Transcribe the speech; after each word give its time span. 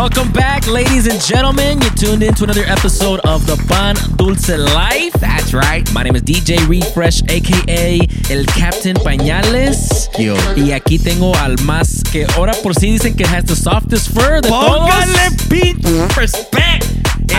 Welcome 0.00 0.30
back, 0.30 0.64
ladies 0.68 1.08
and 1.08 1.20
gentlemen. 1.20 1.80
You 1.82 1.90
tuned 1.90 2.22
in 2.22 2.32
to 2.34 2.44
another 2.44 2.62
episode 2.66 3.18
of 3.26 3.44
the 3.48 3.56
Pan 3.66 3.96
Dulce 4.14 4.48
Life. 4.48 5.12
That's 5.14 5.52
right. 5.52 5.92
My 5.92 6.04
name 6.04 6.14
is 6.14 6.22
DJ 6.22 6.68
Refresh, 6.68 7.22
aka 7.28 7.98
el 8.30 8.44
Captain 8.46 8.94
Pañales. 8.94 10.08
Yo. 10.16 10.36
Y 10.54 10.70
aquí 10.70 11.00
tengo 11.00 11.34
al 11.38 11.56
más 11.64 12.04
que 12.12 12.26
ahora 12.36 12.52
por 12.62 12.76
sí 12.76 12.92
dicen 12.92 13.16
que 13.16 13.24
has 13.24 13.44
the 13.46 13.56
softest 13.56 14.14
fur 14.14 14.40
de 14.40 14.48
Póngale 14.48 15.30
todos. 15.30 15.48
pinche 15.48 16.06
respect. 16.16 16.67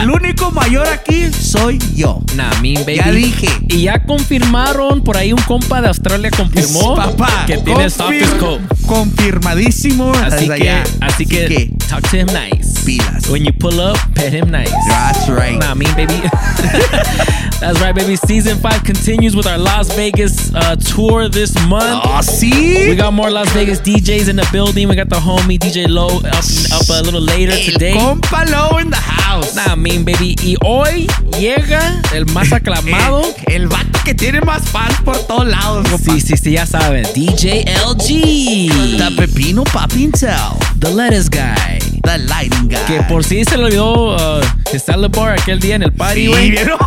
El 0.02 0.12
único 0.12 0.52
mayor 0.52 0.88
aquí 0.88 1.30
soy 1.31 1.77
yo. 1.94 2.21
Nah, 2.35 2.52
mean, 2.62 2.85
baby. 2.85 2.95
Ya 2.95 3.12
dije. 3.12 3.49
Y 3.67 3.84
ya 3.84 4.03
confirmaron, 4.03 5.03
por 5.03 5.17
ahí 5.17 5.34
un 5.34 5.41
compa 5.41 5.81
de 5.81 5.89
Australia 5.89 6.31
confirmó 6.31 6.95
Papá, 6.95 7.45
que 7.45 7.58
tiene 7.58 7.89
softest 7.89 8.38
coat. 8.38 8.61
Confirmadísimo. 8.86 10.14
Así 10.14 10.47
que, 10.47 10.53
allá. 10.53 10.83
así 11.02 11.25
que, 11.25 11.73
talk 11.89 12.02
to 12.09 12.17
him 12.17 12.28
nice. 12.28 12.80
Pilas. 12.86 13.28
When 13.30 13.44
you 13.44 13.52
pull 13.52 13.80
up, 13.80 13.97
pet 14.16 14.33
him 14.33 14.52
nice. 14.52 14.72
That's 14.88 15.28
right. 15.28 15.59
Nah, 15.59 15.75
mean, 15.75 15.94
baby. 15.95 16.13
That's 17.60 17.82
right, 17.82 17.94
baby. 17.94 18.16
Season 18.16 18.58
five 18.58 18.84
continues 18.86 19.36
with 19.36 19.46
our 19.46 19.58
Las 19.58 19.94
Vegas 19.94 20.54
uh, 20.56 20.78
tour 20.78 21.28
this 21.28 21.54
month. 21.68 22.02
Oh, 22.06 22.22
sí. 22.22 22.88
We 22.88 22.96
got 22.96 23.12
more 23.14 23.30
Las 23.30 23.52
Vegas 23.52 23.82
DJs 23.82 24.30
in 24.30 24.38
the 24.38 24.48
building. 24.52 24.88
We 24.88 24.96
got 24.96 25.10
the 25.10 25.18
homie 25.18 25.60
DJ 25.60 25.90
Low 25.90 26.20
up, 26.20 26.26
up 26.26 26.90
a 26.90 27.04
little 27.04 27.20
later 27.22 27.52
El 27.52 27.72
today. 27.74 27.94
compa 27.94 28.50
Low 28.50 28.78
in 28.78 28.90
the 28.90 28.96
house. 28.96 29.56
Nah, 29.56 29.76
mean, 29.76 30.06
baby. 30.06 30.36
Y 30.42 30.56
hoy 30.64 31.08
llega 31.38 32.02
el 32.14 32.26
más 32.28 32.54
aclamado. 32.54 33.24
El, 33.48 33.64
el 33.64 33.68
vato 33.68 34.00
que 34.06 34.14
tiene 34.14 34.40
más 34.40 34.64
fans 34.70 34.96
por 35.04 35.18
todos 35.28 35.46
lados, 35.46 35.86
compa. 35.90 36.14
Sí, 36.14 36.22
sí, 36.22 36.38
sí, 36.38 36.52
ya 36.52 36.66
saben. 36.66 37.06
DJ 37.14 37.66
LG. 37.66 38.98
The 38.98 39.12
Pepino 39.18 39.66
Papi 39.66 40.04
himself. 40.04 40.58
The 40.80 40.90
Lettuce 40.94 41.28
Guy. 41.30 41.98
The 42.03 42.17
Lighting 42.19 42.67
Guy. 42.69 42.78
Que 42.88 43.02
por 43.03 43.23
si 43.23 43.44
se 43.45 43.58
le 43.58 43.66
olvidó 43.66 44.16
uh, 44.39 44.42
salad 44.83 45.09
bar 45.09 45.33
aquel 45.39 45.59
día 45.59 45.75
en 45.75 45.83
el 45.83 45.92
party, 45.94 46.22
Sí, 46.22 46.28
güey. 46.28 46.52
vieron. 46.52 46.78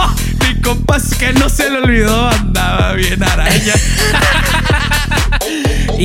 Mi 0.49 0.61
compa 0.61 0.97
es 0.97 1.15
que 1.15 1.33
no 1.33 1.49
se 1.49 1.71
le 1.71 1.79
olvidó, 1.79 2.29
andaba 2.29 2.93
bien 2.95 3.23
araña. 3.23 3.75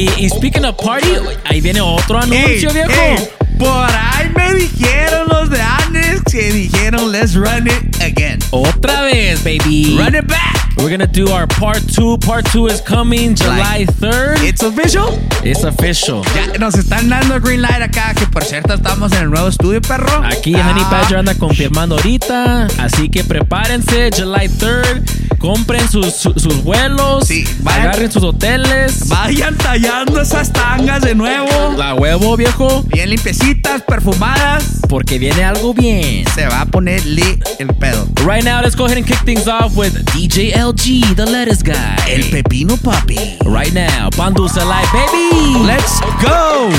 y, 0.02 0.10
y 0.26 0.30
speaking 0.30 0.66
of 0.66 0.76
party, 0.76 1.08
ahí 1.46 1.62
viene 1.62 1.82
otro 1.82 2.18
anuncio, 2.20 2.70
Ey, 2.70 2.74
viejo. 2.76 2.92
ey, 2.92 3.28
por 3.58 3.90
ahí 3.90 4.30
me 4.36 4.54
dijeron 4.54 5.28
los 5.30 5.50
de 5.50 5.60
Anex 5.62 6.22
que 6.32 6.52
dijeron 6.52 7.12
let's 7.12 7.34
run 7.36 7.68
it 7.68 8.02
again. 8.02 8.40
Otra 8.52 9.02
vez, 9.02 9.44
baby. 9.44 9.96
Run 9.98 10.16
it 10.16 10.28
back. 10.28 10.56
We're 10.78 10.92
gonna 10.92 11.08
do 11.08 11.32
our 11.34 11.48
part 11.48 11.82
two. 11.92 12.20
Part 12.20 12.46
two 12.52 12.68
is 12.68 12.80
coming 12.82 13.34
July 13.36 13.88
3rd. 14.00 14.44
It's 14.44 14.62
official. 14.62 15.20
It's 15.44 15.64
official. 15.64 16.22
Ya 16.36 16.60
nos 16.60 16.76
están 16.76 17.10
dando 17.10 17.40
green 17.40 17.64
light 17.64 17.82
acá, 17.82 18.14
que 18.14 18.28
por 18.28 18.44
cierto 18.44 18.76
estamos 18.76 19.12
en 19.14 19.24
el 19.24 19.30
nuevo 19.32 19.48
estudio, 19.48 19.82
perro. 19.82 20.24
Aquí 20.24 20.54
Ah, 20.56 20.70
Honey 20.70 20.84
Badger 20.92 21.18
anda 21.18 21.34
confirmando 21.34 21.96
ahorita. 21.96 22.68
Así 22.78 23.10
que 23.10 23.24
prepárense, 23.24 24.12
July 24.16 24.48
3rd. 24.50 25.02
Compren 25.40 25.88
sus, 25.90 26.14
su- 26.16 26.34
sus 26.36 26.64
vuelos. 26.64 27.26
Sí, 27.28 27.46
vayan. 27.60 27.82
agarren 27.82 28.12
sus 28.12 28.24
hoteles. 28.24 29.08
Vayan 29.08 29.56
tallando 29.56 30.20
esas 30.22 30.52
tangas 30.52 31.02
de 31.02 31.14
nuevo. 31.16 31.74
La 31.78 31.94
huevo, 31.94 32.36
viejo. 32.36 32.84
Bien 32.88 33.10
limpiecitas, 33.10 33.82
perfumadas. 33.84 34.64
Porque 34.90 35.20
viene 35.20 35.44
algo 35.44 35.74
bien. 35.74 36.26
Se 36.34 36.48
va 36.48 36.62
a 36.62 36.66
poner 36.66 37.06
lit 37.06 37.44
el 37.60 37.68
pedo. 37.76 38.08
Right 38.26 38.44
now, 38.44 38.62
let's 38.62 38.76
go 38.76 38.86
ahead 38.86 38.98
and 38.98 39.06
kick 39.06 39.20
things 39.26 39.48
off 39.48 39.76
with 39.76 39.94
DJ 40.14 40.54
LG, 40.56 41.16
the 41.16 41.26
lettuce 41.26 41.62
guy. 41.64 41.96
El 42.10 42.24
pepino 42.32 42.76
papi. 42.78 43.18
Right 43.46 43.74
now, 43.74 44.10
Pandulce 44.12 44.58
Live, 44.66 44.90
baby. 44.92 45.66
Let's 45.66 46.00
go. 46.22 46.70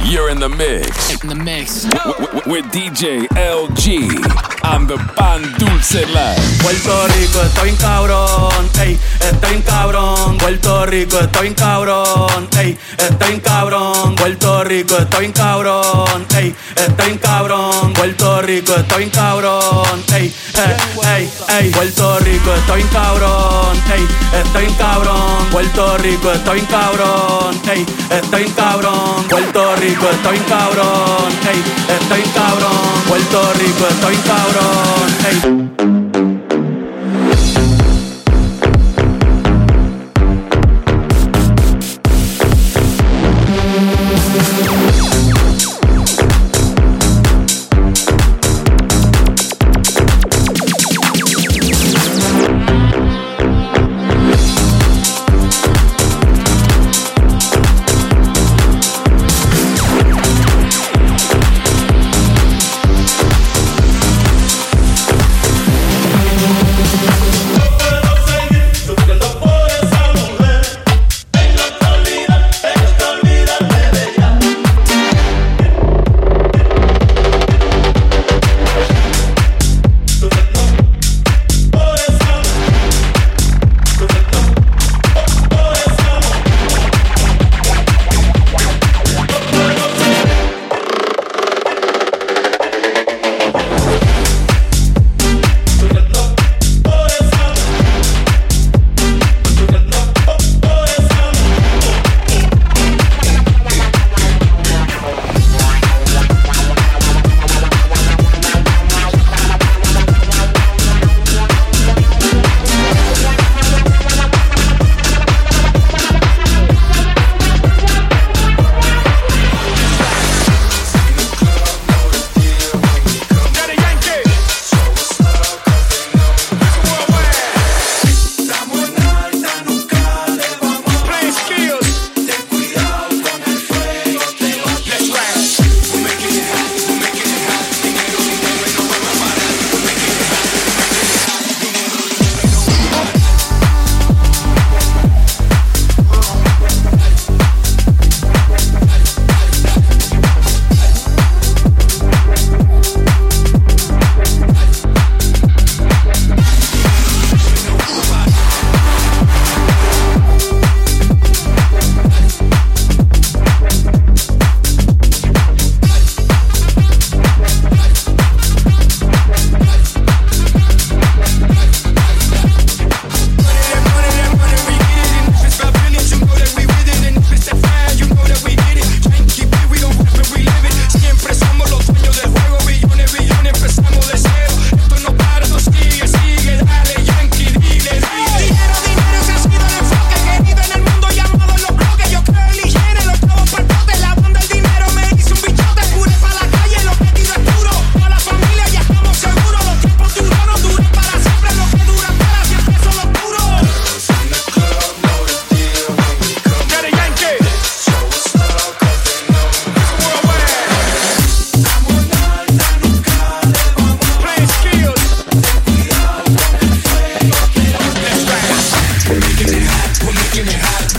You're 0.00 0.30
in 0.30 0.40
the 0.40 0.48
mix 0.48 1.22
In 1.22 1.28
the 1.28 1.34
mix. 1.34 1.84
with 2.46 2.64
DJ 2.72 3.26
LG 3.28 4.52
on 4.64 4.86
the 4.86 4.96
Pan 5.16 5.42
Dulce 5.58 6.04
Live. 6.06 6.42
Puerto 6.62 7.06
Rico, 7.08 7.42
estoy 7.42 7.68
en 7.70 7.76
cabrón, 7.76 8.70
ey, 8.80 8.98
estoy 9.20 9.54
en 9.56 9.62
cabrón. 9.62 10.38
Puerto 10.38 10.86
Rico, 10.86 11.18
estoy 11.18 11.48
en 11.48 11.54
cabrón, 11.54 12.48
ey, 12.58 12.76
estoy 12.98 13.34
en 13.34 13.40
cabrón. 13.40 14.14
Puerto 14.16 14.64
Rico, 14.64 14.96
estoy 14.98 15.26
en 15.26 15.32
cabrón, 15.32 16.26
ey, 16.36 16.54
estoy 16.76 17.10
en 17.10 17.18
cabrón. 17.18 17.92
Puerto 17.92 18.42
Rico, 18.42 18.74
estoy 18.76 19.02
en 19.04 19.10
cabrón, 19.10 20.04
ey, 20.14 20.32
ey, 20.54 20.76
ey, 21.16 21.30
ey. 21.58 21.70
Puerto 21.70 22.18
Rico, 22.20 22.54
estoy 22.54 22.80
en 22.82 22.88
cabrón, 22.88 23.76
ey, 23.92 24.06
estoy 24.44 24.64
en 24.64 24.74
cabrón. 24.74 25.46
Puerto 25.50 25.98
Rico, 25.98 26.32
estoy 26.32 26.58
en 26.60 26.66
cabrón, 26.66 27.60
ey, 27.70 27.86
estoy 28.10 28.42
en 28.44 28.52
cabrón. 28.52 29.24
Puerto 29.28 29.76
Rico, 29.76 29.81
estoy 29.84 30.36
en 30.36 30.44
cabrón, 30.44 31.32
ey, 31.50 31.62
estoy 31.88 32.22
cabrón. 32.34 33.02
Puerto 33.08 33.52
Rico, 33.54 33.86
estoy 33.88 34.16
cabrón, 34.16 35.08
ey. 35.28 35.61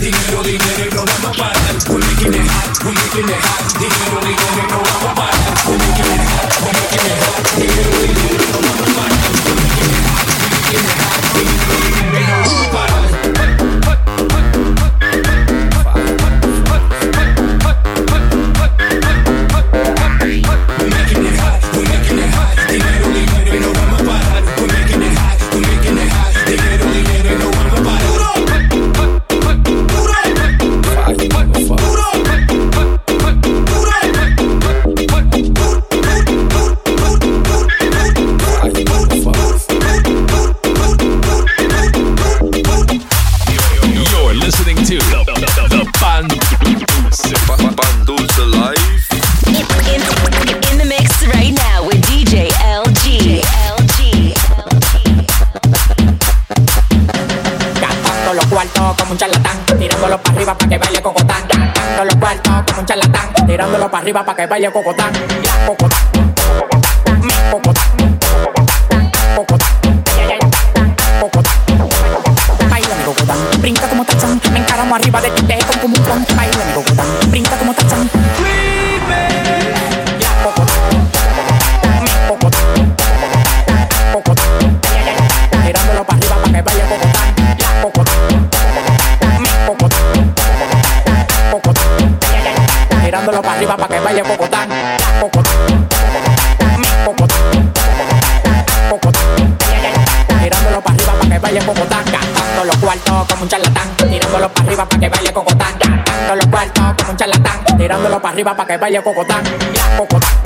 Dinero, 0.04 0.42
dinero 0.42 0.84
y 0.84 0.94
no 0.94 1.02
más. 1.38 1.88
We're 1.88 1.96
making 1.96 2.34
it 2.34 2.46
hot, 2.46 2.84
we're 2.84 2.92
making 2.92 3.24
it 3.24 3.40
hot. 3.40 3.72
Dinero, 3.80 4.20
dinero. 4.20 4.53
Arriba 64.14 64.24
para 64.24 64.36
que 64.36 64.46
cocotán, 64.70 65.12
cocotán, 65.66 66.02
ay, 70.16 70.24
ay, 70.30 70.38
ay, 70.38 70.94
cocotán. 71.20 71.54
Baila 72.70 72.94
mi 72.96 73.04
cocotán, 73.04 73.38
brinca 73.60 73.88
como 73.88 74.04
tachán, 74.04 74.40
me 74.52 74.58
encaramo 74.60 74.94
arriba 74.94 75.20
de 75.20 75.30
ti, 75.30 75.42
te 75.42 75.58
como 75.80 75.96
un 75.96 76.04
plan. 76.04 76.26
Baila 76.36 76.64
mi 76.64 76.72
cocotán, 76.74 77.06
brinca 77.30 77.56
como 77.56 77.74
tirándolo 93.14 93.42
para 93.42 93.56
arriba 93.56 93.76
para 93.76 93.93
baile 94.04 94.22
tirándolo 100.42 100.80
para 100.82 100.94
arriba 100.94 101.12
para 101.14 101.28
que. 101.30 101.38
Gastando 102.12 102.64
los 102.64 102.76
cuartos 102.76 103.26
como 103.28 103.42
un 103.42 103.48
charlatán, 103.48 103.96
tirándolo 103.96 104.48
para 104.52 104.66
arriba 104.66 104.88
para 104.88 105.00
que 105.00 105.08
baile 105.08 105.32
cocotán. 105.32 105.78
Gastando 105.78 106.36
los 106.36 106.46
cuartos 106.46 106.84
como 106.98 107.10
un 107.10 107.16
charlatán, 107.16 107.78
tirándolo 107.78 108.20
para 108.20 108.34
arriba 108.34 108.54
para 108.54 108.68
que 108.68 108.76
baile 108.76 109.02
cocotán. 109.02 109.42
Ya, 109.72 110.43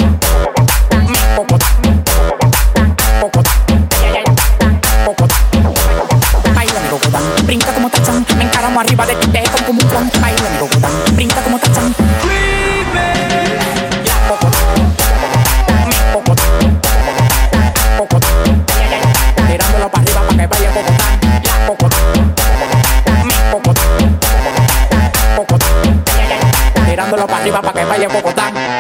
para 27.63 27.73
que 27.73 27.85
baile 27.85 28.07
cocotán, 28.07 28.57
ay, 28.57 28.75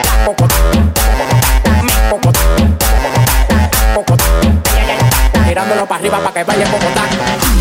ay, 4.75 4.99
ay, 5.35 5.49
tirándolo 5.49 5.87
para 5.87 6.00
arriba 6.00 6.18
para 6.18 6.32
que 6.32 6.44
baile 6.44 6.64
cocotán. 6.64 7.57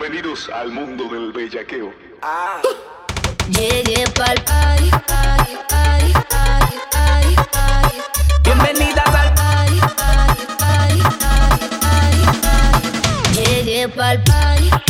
Bienvenidos 0.00 0.48
al 0.48 0.72
mundo 0.72 1.04
del 1.10 1.30
bellaqueo. 1.30 1.92
Ah. 2.22 2.62
Llegué 3.50 4.04
pa'l 4.16 4.42
ay, 4.46 4.90
ay, 5.08 5.58
ay, 5.68 6.12
ay, 6.30 6.62
ay, 6.94 7.36
ay. 7.52 8.00
Bienvenidas 8.42 9.06
al 9.06 9.34
ay, 9.36 9.80
ay, 9.98 10.32
ay, 10.62 11.02
ay, 11.82 12.24
ay. 12.42 13.44
Llegué 13.44 13.88
pa'l. 13.90 14.89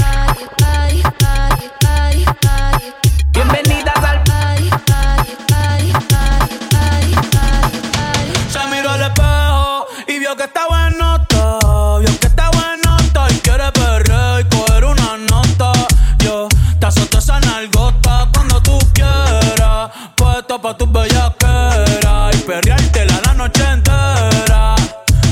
pa' 20.71 20.77
tus 20.77 20.93
bellaqueras 20.93 22.37
y 22.37 22.39
perreártela 22.43 23.21
la 23.27 23.35
noche 23.35 23.63
entera. 23.65 24.77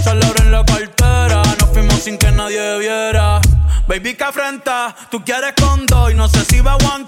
Solo 0.02 0.26
en 0.40 0.50
la 0.50 0.64
cartera, 0.64 1.42
nos 1.60 1.68
fuimos 1.70 2.00
sin 2.02 2.18
que 2.18 2.30
nadie 2.32 2.78
viera. 2.78 3.40
Baby, 3.86 4.14
que 4.14 4.24
afrenta, 4.24 4.94
tú 5.10 5.24
quieres 5.24 5.54
con 5.60 5.86
dos 5.86 6.10
y 6.10 6.14
no 6.14 6.28
sé 6.28 6.44
si 6.44 6.60
va 6.60 6.72
a 6.72 6.74
aguantar. 6.74 7.07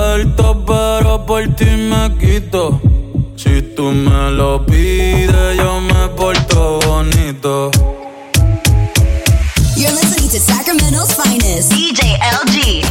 suelto, 0.00 0.64
pero 0.66 1.26
por 1.26 1.42
ti 1.56 1.66
me 1.66 2.16
quito. 2.18 2.80
Si 3.36 3.62
tú 3.76 3.90
me 3.90 4.30
lo 4.30 4.64
pides, 4.64 5.56
yo 5.56 5.80
me 5.80 6.08
porto 6.16 6.78
bonito. 6.86 7.70
You're 9.76 9.92
listening 9.92 10.30
to 10.30 10.38
Sacramento's 10.38 11.12
finest, 11.14 11.72
DJ 11.72 12.16
LG. 12.38 12.82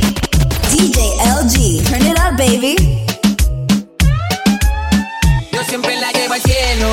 DJ 0.72 1.00
LG, 1.38 1.84
turn 1.90 2.06
it 2.06 2.20
up, 2.20 2.38
baby. 2.38 2.76
Yo 5.52 5.64
siempre 5.64 6.00
la 6.00 6.12
llevo 6.12 6.34
al 6.34 6.42
cielo. 6.42 6.88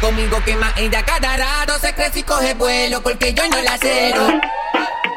Conmigo 0.00 0.36
quema 0.44 0.72
ella 0.76 1.02
cada 1.02 1.36
rato, 1.36 1.78
se 1.80 1.94
crece 1.94 2.20
y 2.20 2.22
coge 2.22 2.54
vuelo, 2.54 3.02
porque 3.02 3.32
yo 3.32 3.42
no 3.48 3.62
la 3.62 3.78
cero. 3.80 4.26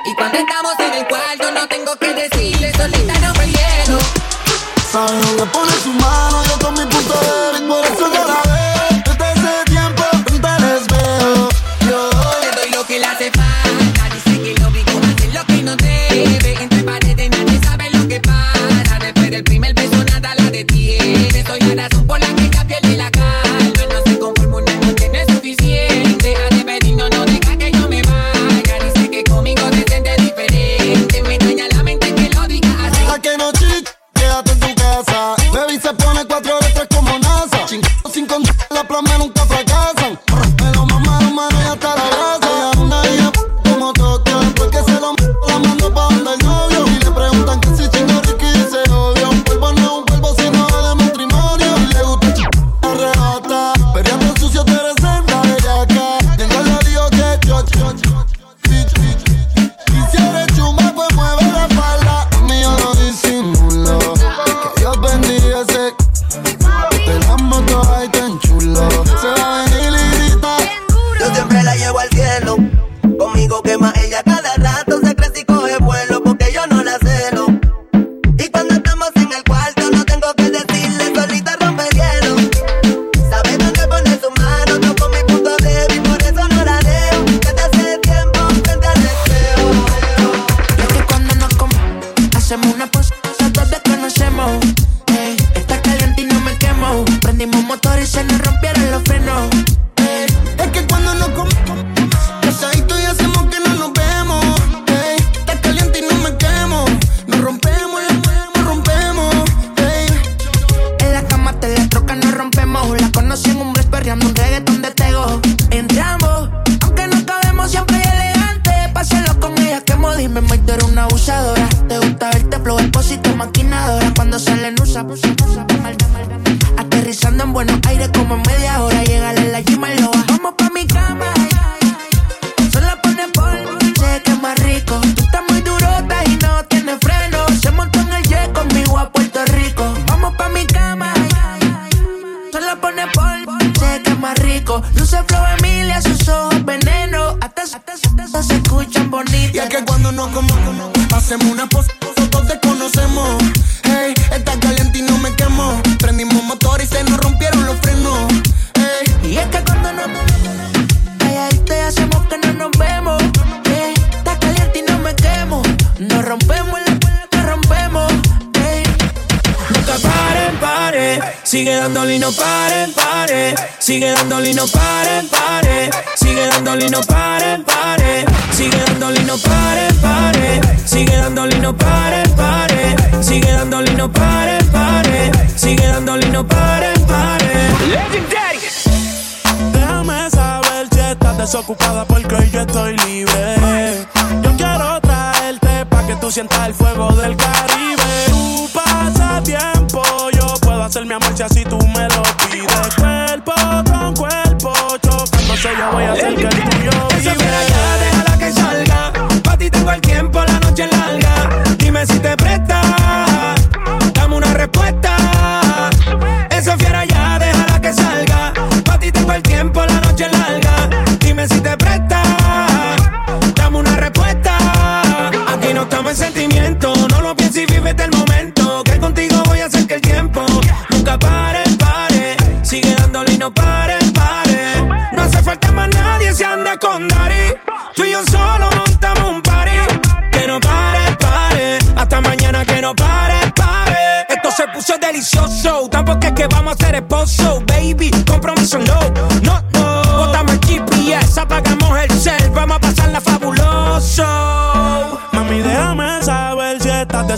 Y 0.05 0.15
cuando 0.15 0.37
estamos 0.37 0.73
en 0.79 0.93
el 0.93 1.07
cuarto 1.07 1.51
no 1.51 1.67
tengo 1.67 1.95
que 1.97 2.13
decirle, 2.13 2.71
solita 2.73 3.19
no 3.19 3.33
me 3.33 3.45
quiero. 3.51 3.99
Sabes 4.91 5.25
dónde 5.27 5.45
pone 5.47 5.71
su 5.83 5.93
mano, 5.93 6.43
yo 6.45 6.59
con 6.59 6.73
mi 6.73 6.85
puta 6.85 7.19
y 7.57 7.67
por 7.67 8.27
la. 8.27 8.58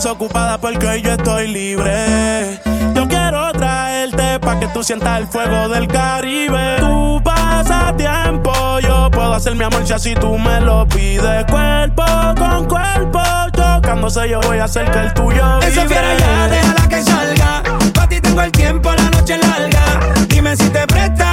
desocupada 0.01 0.57
porque 0.57 0.87
hoy 0.87 1.01
yo 1.03 1.11
estoy 1.11 1.47
libre. 1.47 2.59
Yo 2.95 3.07
quiero 3.07 3.51
traerte 3.51 4.39
pa' 4.39 4.59
que 4.59 4.67
tú 4.69 4.83
sientas 4.83 5.19
el 5.19 5.27
fuego 5.27 5.69
del 5.69 5.87
Caribe. 5.87 6.77
Tú 6.79 7.21
pasas 7.23 7.95
tiempo, 7.97 8.51
yo 8.79 9.11
puedo 9.11 9.35
hacer 9.35 9.53
mi 9.53 9.63
amor 9.63 9.83
si 9.85 10.15
tú 10.15 10.39
me 10.39 10.59
lo 10.61 10.87
pides. 10.87 11.45
Cuerpo 11.45 12.03
con 12.35 12.65
cuerpo, 12.65 13.21
chocándose 13.55 14.27
yo 14.27 14.41
voy 14.41 14.57
a 14.57 14.63
hacer 14.63 14.89
que 14.89 14.99
el 15.01 15.13
tuyo 15.13 15.59
vibre. 15.59 15.83
Esa 15.83 16.17
ya, 16.17 16.47
déjala 16.47 16.89
que 16.89 17.01
salga. 17.03 17.63
Pa' 17.93 18.07
ti 18.07 18.19
tengo 18.19 18.41
el 18.41 18.51
tiempo, 18.51 18.91
la 18.91 19.09
noche 19.11 19.37
larga. 19.37 19.83
Dime 20.27 20.55
si 20.57 20.67
te 20.69 20.87
presta. 20.87 21.31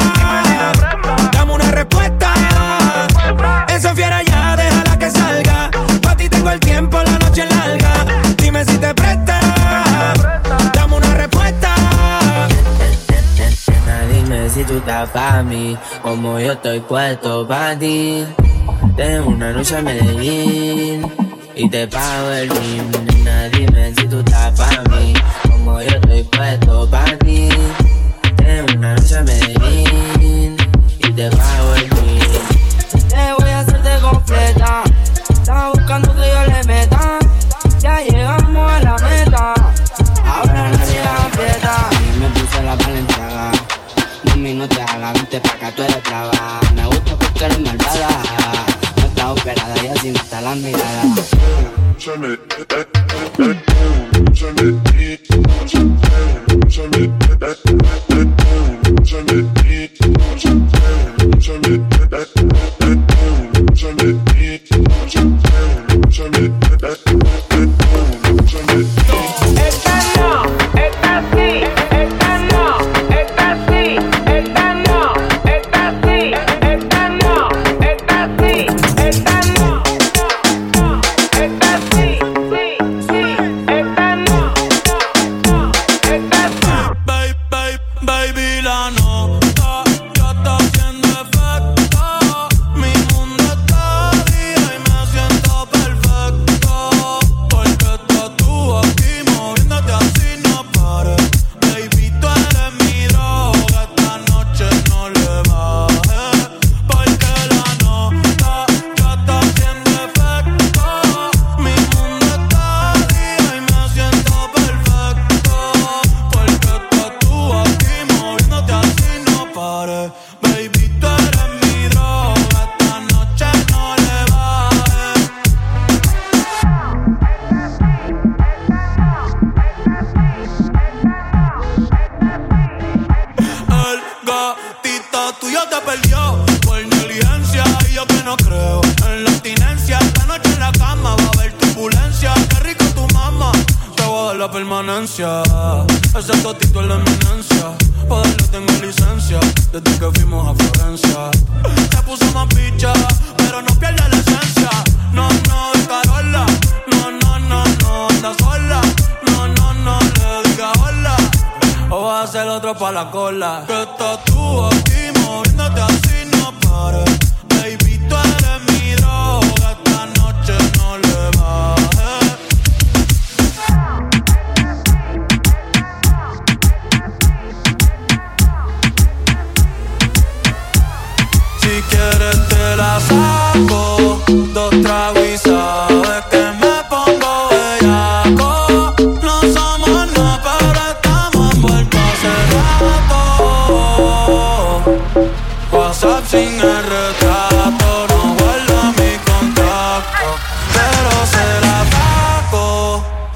Dame 1.33 1.53
una 1.55 1.71
respuesta 1.71 2.38
si 8.65 8.79
te 8.79 8.95
presta. 8.95 9.41
Dame 10.75 10.97
una 10.97 11.15
respuesta. 11.15 11.75
Nena, 13.69 14.01
dime 14.13 14.51
si 14.51 14.65
tú 14.65 14.79
estás 14.79 15.09
pa' 15.11 15.43
mí, 15.43 15.77
como 16.03 16.39
yo 16.39 16.53
estoy 16.53 16.81
puesto 16.81 17.47
pa' 17.47 17.77
ti. 17.79 18.25
Tengo 18.97 19.31
una 19.31 19.53
noche 19.53 19.77
a 19.77 19.83
Medellín 19.83 21.07
y 21.55 21.69
te 21.69 21.87
pago 21.87 22.31
el 22.31 22.51
rim. 22.51 22.91
Nena, 23.07 23.49
dime 23.51 23.95
si 23.95 24.07
tú 24.09 24.19
estás 24.21 24.59
pa' 24.59 24.83
mí, 24.91 25.15
como 25.43 25.81
yo 25.81 25.89
estoy 25.89 26.23
puesto 26.25 26.89
pa' 26.91 27.17
ti. 27.19 27.49
Tengo 28.37 28.73
una 28.77 28.95
noche 28.95 29.19
a 29.19 29.23
Medellín. 29.23 29.88
Me 46.09 46.87
gusta 46.87 47.17
porque 47.19 47.45
eres 47.45 47.61
malvada. 47.61 48.09
No 48.97 49.05
está 49.05 49.33
operada 49.33 49.85
y 49.85 49.89
así 49.89 50.11
me 50.11 50.19
está 50.19 50.41
la 50.41 50.55
mirada. 50.55 51.03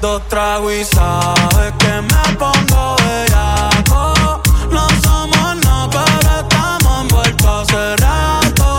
Dos 0.03 0.21
tragos 0.27 0.73
y 0.73 0.83
sabes 0.83 1.71
que 1.79 2.01
me 2.01 2.35
pongo 2.35 2.95
bellaco. 2.97 4.41
No 4.69 4.85
somos 5.01 5.55
nada 5.63 5.89
pero 5.89 6.41
estamos 6.41 7.01
envueltos 7.03 7.61
hace 7.61 7.95
rato. 8.03 8.69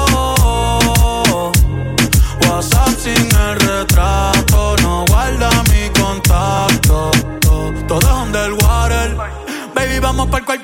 WhatsApp 2.46 2.94
sin 3.02 3.36
el 3.36 3.54
retrato 3.58 4.76
No 4.82 5.06
guarda 5.08 5.48
mi 5.72 5.88
contacto. 5.98 7.10
Todo 7.88 8.00
es 8.00 8.06
underwater 8.26 9.16
Baby, 9.74 10.00
vamos 10.00 10.26
para 10.26 10.40
el 10.40 10.44
cuarto 10.44 10.63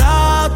envueltos 0.00 0.53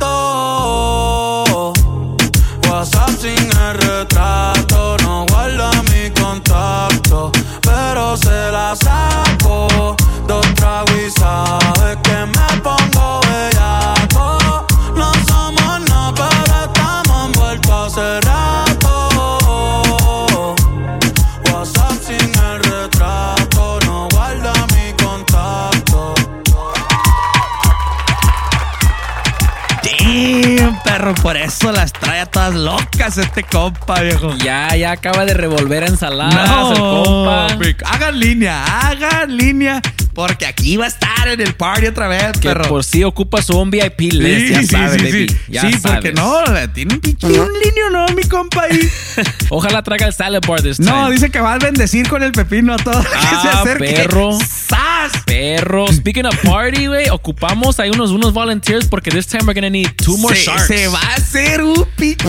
este 33.17 33.43
compa, 33.45 34.01
viejo. 34.03 34.35
Ya, 34.45 34.75
ya 34.77 34.93
acaba 34.93 35.25
de 35.25 35.35
revolver 35.35 35.85
ensaladas 35.85 36.71
el 36.73 36.79
compa. 36.79 37.47
Hagan 37.87 38.19
línea, 38.21 38.65
hagan 38.89 39.37
línea. 39.37 39.81
Porque 40.15 40.47
aquí 40.47 40.77
va 40.77 40.87
a 40.87 40.89
estar 40.89 41.29
en 41.29 41.41
el 41.41 41.55
party 41.55 41.87
otra 41.87 42.09
vez, 42.09 42.33
Que 42.41 42.49
perro. 42.49 42.65
por 42.69 42.83
si 42.83 43.05
ocupa 43.05 43.41
su 43.41 43.57
un 43.57 43.71
VIP 43.71 44.01
list, 44.13 44.49
ya 44.53 44.63
sabes, 44.65 45.01
baby. 45.01 45.29
sí. 45.29 45.37
Ya 45.49 45.61
Sí, 45.61 45.73
sabes. 45.75 45.83
porque 46.03 46.13
no, 46.13 46.43
tiene 46.75 46.95
un 46.95 47.01
pinche 47.01 47.25
un 47.29 47.33
línea, 47.65 47.85
no, 47.93 48.07
mi 48.17 48.25
compa 48.25 48.65
ahí. 48.65 48.81
Ojalá 49.49 49.81
traiga 49.85 50.07
el 50.09 50.13
salad 50.13 50.41
bar 50.45 50.61
this 50.61 50.79
time. 50.79 50.91
No, 50.91 51.09
dice 51.11 51.31
que 51.31 51.39
va 51.41 51.55
a 51.55 51.59
bendecir 51.59 52.09
con 52.09 52.25
el 52.25 52.33
pepino 52.33 52.75
a 52.75 52.79
todo. 52.79 53.01
que 53.03 53.09
se 53.09 53.49
Ah, 53.49 53.61
acerque. 53.61 53.93
perro. 53.95 54.33
¡Sas! 54.33 55.23
Perro. 55.25 55.87
Speaking 55.93 56.27
of 56.27 56.37
party, 56.43 56.89
güey, 56.89 57.09
ocupamos 57.11 57.79
hay 57.79 57.91
unos, 57.91 58.11
unos 58.11 58.33
volunteers 58.33 58.87
porque 58.89 59.13
this 59.13 59.27
time 59.29 59.45
we're 59.45 59.55
gonna 59.55 59.71
need 59.71 59.91
two 60.03 60.17
more 60.17 60.35
se, 60.35 60.43
sharks. 60.47 60.67
se 60.67 60.89
va 60.89 60.99
a 61.01 61.15
hacer 61.15 61.63
un 61.63 61.87
pinche 61.97 62.27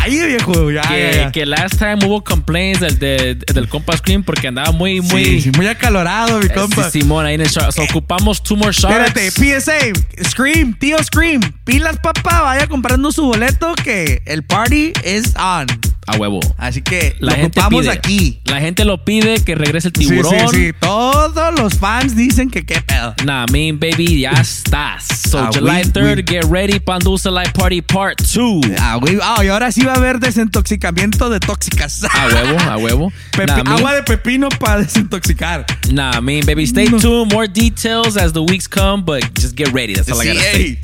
papaya, 0.00 0.26
viejo. 0.26 0.70
Ya, 0.70 0.82
que, 0.82 1.00
ya, 1.00 1.12
ya. 1.24 1.32
que 1.32 1.46
last 1.46 1.78
time 1.78 1.98
hubo 2.04 2.22
complaints 2.22 2.80
del, 2.80 2.98
de- 2.98 3.34
del 3.34 3.68
compa 3.68 3.96
Scream 3.96 4.22
porque 4.22 4.48
andaba 4.48 4.72
muy, 4.72 5.00
muy. 5.00 5.24
Sí, 5.24 5.40
sí, 5.42 5.50
muy 5.56 5.66
acalorado, 5.66 6.38
mi 6.38 6.46
Eh, 6.46 6.50
compa. 6.54 6.90
sí, 6.90 7.00
Simón, 7.00 7.26
ahí 7.26 7.34
en 7.34 7.42
el 7.42 7.48
shark. 7.48 7.72
So, 7.72 7.82
ocupamos 7.82 8.42
two 8.42 8.56
more 8.56 8.72
sharks. 8.72 9.08
Espérate, 9.08 9.30
PSA, 9.30 10.28
Scream, 10.28 10.74
tío 10.78 11.02
Scream, 11.02 11.40
pilas 11.64 11.98
papá, 12.02 12.42
vaya 12.42 12.66
comprando 12.66 13.12
su 13.12 13.24
boleto 13.24 13.74
que 13.82 14.22
el 14.26 14.42
party 14.44 14.92
is 15.04 15.34
on. 15.36 15.66
A 16.06 16.16
huevo. 16.16 16.40
Así 16.56 16.82
que 16.82 17.14
La 17.20 17.32
lo 17.32 17.36
gente 17.42 17.60
pide. 17.68 17.90
aquí. 17.90 18.40
La 18.46 18.60
gente 18.60 18.84
lo 18.84 19.04
pide 19.04 19.44
que 19.44 19.54
regrese 19.54 19.88
el 19.88 19.94
Sí, 19.96 20.08
tiburón. 20.08 20.32
sí, 20.50 20.56
sí. 20.56 20.72
Todos 20.80 21.58
los 21.58 21.74
fans 21.74 22.16
dicen 22.16 22.50
que 22.50 22.64
qué 22.64 22.80
pedo. 22.80 23.14
Nah, 23.24 23.46
mean 23.52 23.78
baby, 23.78 24.20
ya 24.20 24.30
estás. 24.32 25.04
So 25.30 25.38
Ah, 25.38 25.50
July 25.54 25.82
we- 25.84 25.90
3rd, 25.92 26.16
we- 26.16 26.24
get 26.26 26.44
ready, 26.50 26.80
Pan 26.80 26.98
Dulce 27.00 27.30
Light 27.30 27.52
Party 27.52 27.80
Part 27.82 28.20
2. 28.22 28.60
Ah. 28.80 28.98
Ah, 29.22 29.44
y 29.44 29.48
ahora 29.48 29.70
sí 29.70 29.82
va 29.82 29.92
a 29.92 29.96
haber 29.96 30.18
desintoxicamiento 30.18 31.30
de 31.30 31.38
tóxicas. 31.38 32.02
A 32.04 32.26
huevo, 32.26 32.58
a 32.58 32.76
huevo. 32.78 33.12
Nah, 33.46 33.56
mean- 33.62 33.68
agua 33.68 33.94
de 33.94 34.02
pepino 34.02 34.48
para 34.48 34.80
desintoxicar. 34.82 35.64
Nah, 35.92 36.20
mean 36.20 36.44
baby, 36.44 36.66
stay 36.66 36.86
tuned. 36.88 37.32
More 37.32 37.46
details 37.46 38.16
as 38.16 38.32
the 38.32 38.40
weeks 38.42 38.66
come, 38.68 39.02
but 39.04 39.22
just 39.38 39.54
get 39.56 39.68
ready. 39.72 39.94
That's 39.94 40.10
all 40.10 40.20
I 40.20 40.24
Sí, 40.24 40.34
gotta 40.34 40.50
ey. 40.56 40.66
say. 40.74 40.78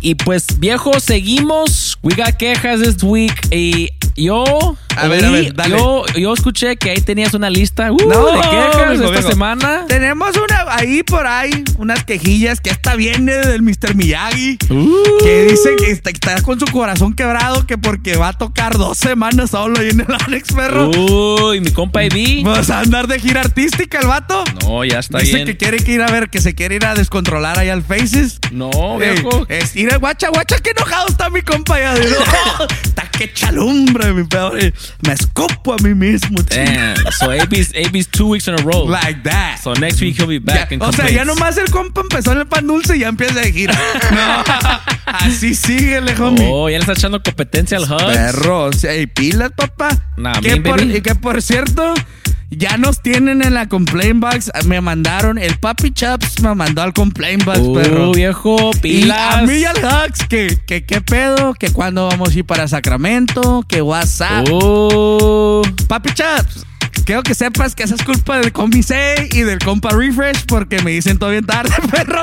Y 0.00 0.14
pues, 0.14 0.46
viejo, 0.58 1.00
seguimos. 1.00 1.98
We 2.02 2.14
got 2.14 2.36
quejas 2.38 2.80
this 2.80 3.02
week. 3.02 3.34
Y 3.50 3.90
yo, 4.16 4.76
A 4.98 5.08
ver, 5.08 5.24
a 5.24 5.30
ver, 5.30 5.54
dale. 5.54 5.76
yo, 5.76 6.04
yo 6.16 6.32
escuché 6.34 6.76
que 6.76 6.90
ahí 6.90 7.00
tenías 7.00 7.34
una 7.34 7.50
lista 7.50 7.90
uh, 7.92 7.96
No, 8.08 8.26
de 8.26 8.40
quejas 8.40 8.98
viejo, 8.98 9.12
esta 9.12 9.30
semana. 9.30 9.84
Tenemos 9.88 10.36
una 10.36 10.66
ahí 10.68 11.02
por 11.02 11.26
ahí, 11.26 11.64
unas 11.78 12.04
quejillas 12.04 12.60
que 12.60 12.70
esta 12.70 12.94
viene 12.96 13.32
del 13.36 13.62
Mr. 13.62 13.94
Miyagi. 13.94 14.58
Uh. 14.70 14.88
Que 15.22 15.44
dice 15.44 15.76
que 15.76 15.90
está, 15.90 16.10
está 16.10 16.42
con 16.42 16.58
su 16.58 16.66
corazón 16.66 17.14
quebrado 17.14 17.66
que 17.66 17.78
porque 17.78 18.16
va 18.16 18.28
a 18.28 18.32
tocar 18.32 18.76
dos 18.76 18.98
semanas 18.98 19.50
solo 19.50 19.78
ahí 19.80 19.90
en 19.90 20.00
el 20.00 20.14
Alex 20.26 20.52
Perro. 20.52 20.90
Uy, 20.90 21.60
mi 21.60 21.70
compa 21.70 22.04
Ivy. 22.04 22.42
Vas 22.44 22.70
a 22.70 22.80
andar 22.80 23.06
de 23.06 23.18
gira 23.18 23.40
artística 23.40 24.00
el 24.00 24.06
vato. 24.06 24.44
No, 24.62 24.84
ya 24.84 24.98
está 24.98 25.18
Dice 25.18 25.34
bien. 25.34 25.46
que 25.46 25.56
quiere 25.56 25.78
que 25.78 25.92
ir 25.92 26.02
a 26.02 26.06
ver, 26.10 26.28
que 26.30 26.40
se 26.40 26.54
quiere 26.54 26.76
ir 26.76 26.86
a 26.86 26.94
descontrolar 26.94 27.58
ahí 27.58 27.68
al 27.68 27.82
Faces. 27.82 28.38
No, 28.52 28.98
viejo. 28.98 29.46
es 29.48 29.74
ir 29.76 29.92
a 29.92 29.96
guacha, 29.96 30.28
guacha, 30.30 30.56
qué 30.58 30.70
enojado 30.70 31.08
está 31.08 31.30
mi 31.30 31.42
compa 31.42 31.78
ya. 31.78 31.94
Está 32.84 33.02
que 33.10 33.32
chalumbre, 33.32 34.12
mi 34.12 34.24
peor. 34.24 34.58
Me 35.06 35.12
escupo 35.12 35.72
a 35.72 35.76
mí 35.82 35.94
mismo. 35.94 36.42
Damn. 36.42 36.96
So 37.12 37.30
AB's, 37.30 37.72
AB's 37.74 38.08
two 38.08 38.28
weeks 38.28 38.48
in 38.48 38.54
a 38.54 38.62
row. 38.62 38.84
Like 38.84 39.22
that. 39.24 39.58
So 39.62 39.74
next 39.74 40.00
week 40.00 40.16
he'll 40.16 40.26
be 40.26 40.38
back. 40.38 40.70
Ya, 40.70 40.74
in 40.74 40.82
o 40.82 40.92
sea, 40.92 41.10
ya 41.10 41.24
nomás 41.24 41.56
el 41.58 41.70
compa 41.70 42.00
empezó 42.00 42.32
en 42.32 42.38
el 42.38 42.46
pan 42.46 42.66
dulce 42.66 42.96
y 42.96 43.00
ya 43.00 43.08
empieza 43.08 43.40
de 43.40 43.52
gira. 43.52 43.78
No, 44.10 44.44
así 45.06 45.54
síguele, 45.54 46.14
homie. 46.18 46.48
Oh, 46.50 46.68
ya 46.68 46.78
le 46.78 46.80
está 46.80 46.92
echando 46.92 47.22
competencia 47.22 47.78
al 47.78 47.84
Hugs. 47.84 48.04
Perro, 48.04 48.64
o 48.64 48.72
sea, 48.72 48.96
y 48.96 49.06
pilas, 49.06 49.50
papá. 49.54 49.90
Nah, 50.16 50.32
que, 50.40 50.56
por, 50.60 50.80
y 50.82 51.00
que 51.00 51.14
por 51.14 51.40
cierto, 51.42 51.94
ya 52.50 52.76
nos 52.78 53.02
tienen 53.02 53.42
en 53.42 53.54
la 53.54 53.68
complaint 53.68 54.20
box. 54.20 54.50
Me 54.66 54.80
mandaron, 54.80 55.38
el 55.38 55.58
Papi 55.58 55.90
Chaps 55.92 56.40
me 56.42 56.54
mandó 56.54 56.82
al 56.82 56.92
complaint 56.92 57.44
box, 57.44 57.58
Uh, 57.58 57.74
perro. 57.74 58.12
viejo, 58.12 58.70
Y 58.76 58.78
pilas. 58.80 59.34
a 59.36 59.42
mí 59.42 59.54
y 59.58 59.64
al 59.64 59.76
Hux, 59.76 60.26
que, 60.28 60.58
que 60.66 60.84
qué 60.84 61.00
pedo, 61.00 61.54
que 61.54 61.70
cuándo 61.70 62.06
vamos 62.08 62.30
a 62.34 62.38
ir 62.38 62.44
para 62.44 62.66
Sacramento, 62.68 63.64
que 63.68 63.82
WhatsApp. 63.82 64.48
Uh, 64.50 65.62
Papi 65.88 66.12
Chaps, 66.14 66.64
quiero 67.04 67.22
que 67.22 67.34
sepas 67.34 67.74
que 67.74 67.82
esa 67.82 67.94
es 67.94 68.02
culpa 68.02 68.38
del 68.38 68.52
compi 68.52 68.82
6 68.82 69.34
y 69.34 69.40
del 69.42 69.58
compa 69.58 69.90
Refresh 69.90 70.44
porque 70.46 70.80
me 70.82 70.90
dicen 70.92 71.18
todo 71.18 71.30
bien 71.30 71.44
tarde, 71.46 71.70
perro. 71.90 72.22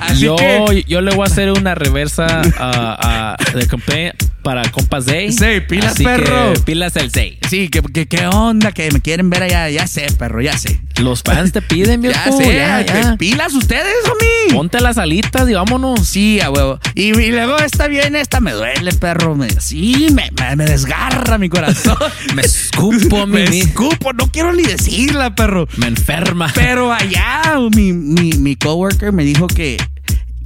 Así 0.00 0.20
yo, 0.24 0.36
que. 0.36 0.84
yo 0.88 1.00
le 1.00 1.14
voy 1.14 1.22
a 1.22 1.32
hacer 1.32 1.50
una 1.50 1.74
reversa 1.74 2.42
a, 2.58 3.36
a- 3.38 3.52
de 3.54 3.66
complaint 3.66 4.14
para 4.42 4.62
compas 4.70 5.04
Zay. 5.06 5.32
Sí, 5.32 5.44
pilas, 5.68 5.92
Así 5.92 6.04
que 6.04 6.10
perro. 6.10 6.52
pilas 6.64 6.96
el 6.96 7.10
Zay. 7.10 7.38
Sí, 7.48 7.68
que, 7.68 7.80
que- 7.82 8.06
qué 8.06 8.26
onda, 8.26 8.72
que 8.72 8.90
me 8.90 9.00
quieren 9.00 9.30
ver 9.30 9.42
allá. 9.44 9.68
Ya 9.70 9.86
sé, 9.86 10.06
perro, 10.18 10.40
ya 10.40 10.56
sé. 10.58 10.80
Los 11.00 11.22
fans 11.22 11.52
te 11.52 11.62
piden, 11.62 12.00
viejo. 12.02 12.18
Ya 12.24 12.32
sé, 12.32 12.54
ya, 12.56 12.84
que 12.84 12.92
ya. 13.02 13.16
pilas 13.16 13.54
ustedes, 13.54 13.94
homie. 14.04 14.54
Ponte 14.54 14.80
las 14.80 14.98
alitas 14.98 15.48
y 15.48 15.54
vámonos. 15.54 16.06
Sí, 16.08 16.40
a 16.40 16.50
huevo. 16.50 16.78
Y, 16.94 17.18
y 17.18 17.30
luego 17.30 17.56
esta 17.58 17.86
viene, 17.86 18.20
esta 18.20 18.40
me 18.40 18.52
duele, 18.52 18.92
perro. 18.92 19.34
Me, 19.34 19.48
sí, 19.60 20.08
me, 20.12 20.30
me- 20.38 20.56
me 20.56 20.64
desgarra 20.66 21.38
mi 21.38 21.48
corazón. 21.48 21.96
Me 22.34 22.42
escupo, 22.42 23.26
me 23.26 23.48
mi- 23.48 23.60
escupo, 23.60 24.12
no 24.12 24.30
quiero 24.30 24.52
ni 24.52 24.62
decirla, 24.64 25.34
perro. 25.34 25.66
Me 25.76 25.86
enferma. 25.86 26.50
Pero 26.54 26.92
allá 26.92 27.42
mi, 27.74 27.92
mi, 27.92 28.32
mi 28.32 28.56
coworker 28.56 29.12
me 29.12 29.24
dijo 29.24 29.46
que 29.46 29.76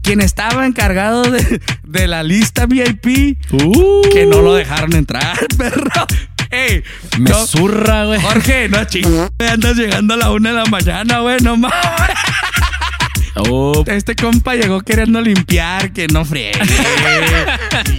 quien 0.07 0.21
estaba 0.21 0.65
encargado 0.67 1.23
de, 1.23 1.61
de 1.85 2.07
la 2.07 2.23
lista 2.23 2.67
VIP, 2.67 3.37
Uh. 3.53 4.03
que 4.13 4.25
no 4.25 4.41
lo 4.41 4.55
dejaron 4.55 4.95
entrar, 4.95 5.37
perro. 5.59 5.91
Ey, 6.51 6.85
Me 7.19 7.31
no- 7.31 7.45
zurra, 7.45 8.05
güey. 8.05 8.21
Jorge, 8.21 8.69
no 8.69 8.85
chingas, 8.85 9.31
andas 9.41 9.77
llegando 9.77 10.15
a 10.15 10.17
la 10.17 10.31
una 10.31 10.51
de 10.51 10.55
la 10.55 10.65
mañana, 10.67 11.19
güey, 11.19 11.39
no 11.43 11.57
mames. 11.57 11.77
Oh, 13.39 13.85
Este 13.87 14.17
compa 14.17 14.55
llegó 14.55 14.81
queriendo 14.81 15.21
limpiar, 15.21 15.93
que 15.93 16.07
no 16.09 16.25
friegue. 16.25 16.59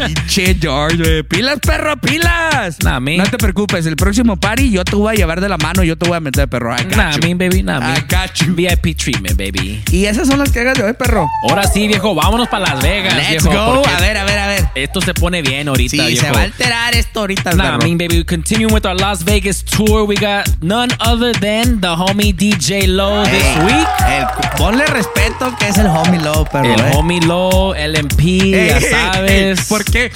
Pinche 0.05 0.57
George, 0.59 0.97
güey. 0.97 1.23
Pilas, 1.23 1.59
perro, 1.59 1.95
pilas. 1.97 2.77
Nah. 2.83 2.99
No 2.99 3.23
te 3.25 3.37
preocupes, 3.37 3.85
el 3.85 3.95
próximo 3.95 4.35
party 4.37 4.71
yo 4.71 4.83
te 4.83 4.95
voy 4.95 5.13
a 5.13 5.17
llevar 5.17 5.39
de 5.41 5.49
la 5.49 5.57
mano, 5.57 5.83
yo 5.83 5.95
te 5.97 6.07
voy 6.07 6.17
a 6.17 6.19
meter, 6.19 6.47
perro. 6.47 6.73
I 6.75 6.83
got 6.83 6.95
nah, 6.97 7.11
you. 7.17 7.35
baby, 7.37 7.61
nah. 7.63 7.79
I 7.95 8.01
got 8.01 8.33
you. 8.41 8.53
VIP 8.55 8.95
treatment, 8.97 9.37
baby. 9.37 9.83
Y 9.91 10.05
esas 10.05 10.27
son 10.27 10.39
las 10.39 10.51
que 10.51 10.61
hagas 10.61 10.77
de 10.77 10.83
hoy, 10.83 10.93
perro. 10.93 11.29
Ahora 11.49 11.63
sí, 11.67 11.87
viejo, 11.87 12.15
vámonos 12.15 12.47
para 12.47 12.73
Las 12.73 12.81
Vegas, 12.83 13.13
Let's 13.15 13.43
viejo. 13.43 13.49
go. 13.75 13.83
A 13.87 13.99
ver, 13.99 14.17
a 14.17 14.23
ver, 14.23 14.39
a 14.39 14.47
ver. 14.47 14.67
Esto 14.75 15.01
se 15.01 15.13
pone 15.13 15.41
bien 15.41 15.67
ahorita, 15.67 15.91
Sí, 15.91 16.01
viejo. 16.07 16.25
se 16.25 16.31
va 16.31 16.39
a 16.39 16.43
alterar 16.43 16.95
esto 16.95 17.19
ahorita, 17.21 17.51
Nah, 17.53 17.63
perro. 17.63 17.79
I 17.81 17.85
mean, 17.85 17.97
baby, 17.97 18.17
we 18.19 18.25
continue 18.25 18.67
with 18.67 18.85
our 18.85 18.99
Las 18.99 19.23
Vegas 19.23 19.63
tour. 19.63 20.03
We 20.07 20.15
got 20.15 20.47
none 20.61 20.89
other 20.99 21.33
than 21.39 21.79
the 21.81 21.89
homie 21.95 22.33
DJ 22.35 22.87
Low 22.87 23.23
this 23.25 23.57
week. 23.63 23.87
el- 24.07 24.25
ponle 24.57 24.85
respeto 24.87 25.26
que 25.59 25.67
es 25.67 25.77
el 25.77 25.87
homie 25.87 26.19
low, 26.21 26.45
perro. 26.45 26.73
El 26.73 26.79
eh. 26.79 26.91
homie 26.95 27.21
Low, 27.21 27.73
LMP, 27.73 28.19
Ey, 28.21 28.67
ya 28.69 28.81
sabes. 28.81 29.59
ey, 29.59 29.65
¿Por 29.67 29.83
qué? 29.85 30.11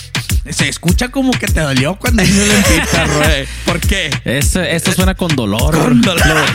Se 0.50 0.68
escucha 0.70 1.10
como 1.10 1.32
que 1.34 1.48
te 1.48 1.60
dolió 1.62 1.96
cuando 1.96 2.24
hice 2.24 2.44
el 2.46 2.52
MP, 2.52 2.82
perro. 2.92 3.24
eh. 3.26 3.48
¿Por 3.66 3.80
qué? 3.80 4.10
Eso, 4.26 4.62
esto 4.62 4.92
suena 4.92 5.14
con 5.16 5.36
dolor. 5.36 5.78
Con 5.78 6.02
dolor. 6.02 6.46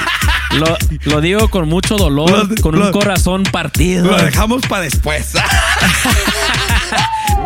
Lo, 0.52 0.58
lo- 0.66 0.76
lo 1.04 1.20
digo 1.20 1.48
con 1.50 1.68
mucho 1.68 1.96
dolor, 1.96 2.48
Lo- 2.48 2.62
con 2.62 2.74
un 2.80 2.90
corazón 2.92 3.42
partido. 3.44 4.10
Lo 4.10 4.16
dejamos 4.22 4.62
para 4.66 4.82
después. 4.82 5.32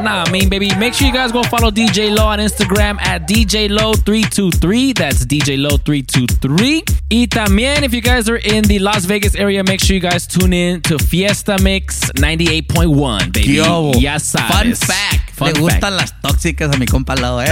Nah, 0.03 0.25
I 0.27 0.31
mean, 0.31 0.49
baby, 0.49 0.75
make 0.77 0.95
sure 0.95 1.07
you 1.07 1.13
guys 1.13 1.31
go 1.31 1.43
follow 1.43 1.71
DJ 1.71 2.11
Low 2.17 2.27
on 2.27 2.39
Instagram 2.39 2.99
at 3.01 3.29
DJ 3.29 3.69
Low323. 3.69 4.95
That's 4.97 5.27
DJ 5.27 5.59
Low323. 5.59 6.83
Y 7.11 7.27
también, 7.27 7.85
if 7.85 7.93
you 7.93 8.01
guys 8.01 8.29
are 8.31 8.37
in 8.39 8.63
the 8.65 8.79
Las 8.79 9.05
Vegas 9.05 9.35
area, 9.35 9.63
make 9.63 9.81
sure 9.85 9.95
you 9.95 10.01
guys 10.01 10.27
tune 10.27 10.55
in 10.55 10.81
to 10.83 10.97
Fiesta 10.99 11.59
Mix 11.63 12.11
98.1, 12.13 13.33
baby. 13.33 13.57
¿Qué 13.57 13.61
hubo? 13.63 13.93
Ya 14.01 14.19
sabes. 14.19 14.49
Fun 14.57 14.75
fact. 14.75 15.31
Fun 15.35 15.47
Le 15.49 15.53
fact. 15.55 15.61
gustan 15.61 15.97
las 15.97 16.21
tóxicas 16.23 16.75
a 16.75 16.79
mi 16.79 16.87
compa 16.87 17.15
lado, 17.17 17.43
¿eh? 17.43 17.49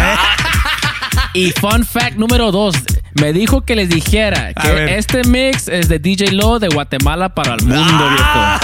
Y 1.35 1.51
fun 1.61 1.85
fact 1.85 2.17
número 2.17 2.51
dos. 2.51 2.75
Me 3.21 3.33
dijo 3.33 3.63
que 3.63 3.75
les 3.77 3.89
dijera 3.89 4.53
A 4.55 4.63
que 4.63 4.73
ver. 4.73 4.89
este 4.91 5.25
mix 5.25 5.69
es 5.69 5.89
de 5.89 5.99
DJ 5.99 6.33
Low 6.33 6.59
de 6.59 6.69
Guatemala 6.69 7.35
para 7.35 7.55
el 7.55 7.63
mundo, 7.65 7.77
Ah, 7.81 8.61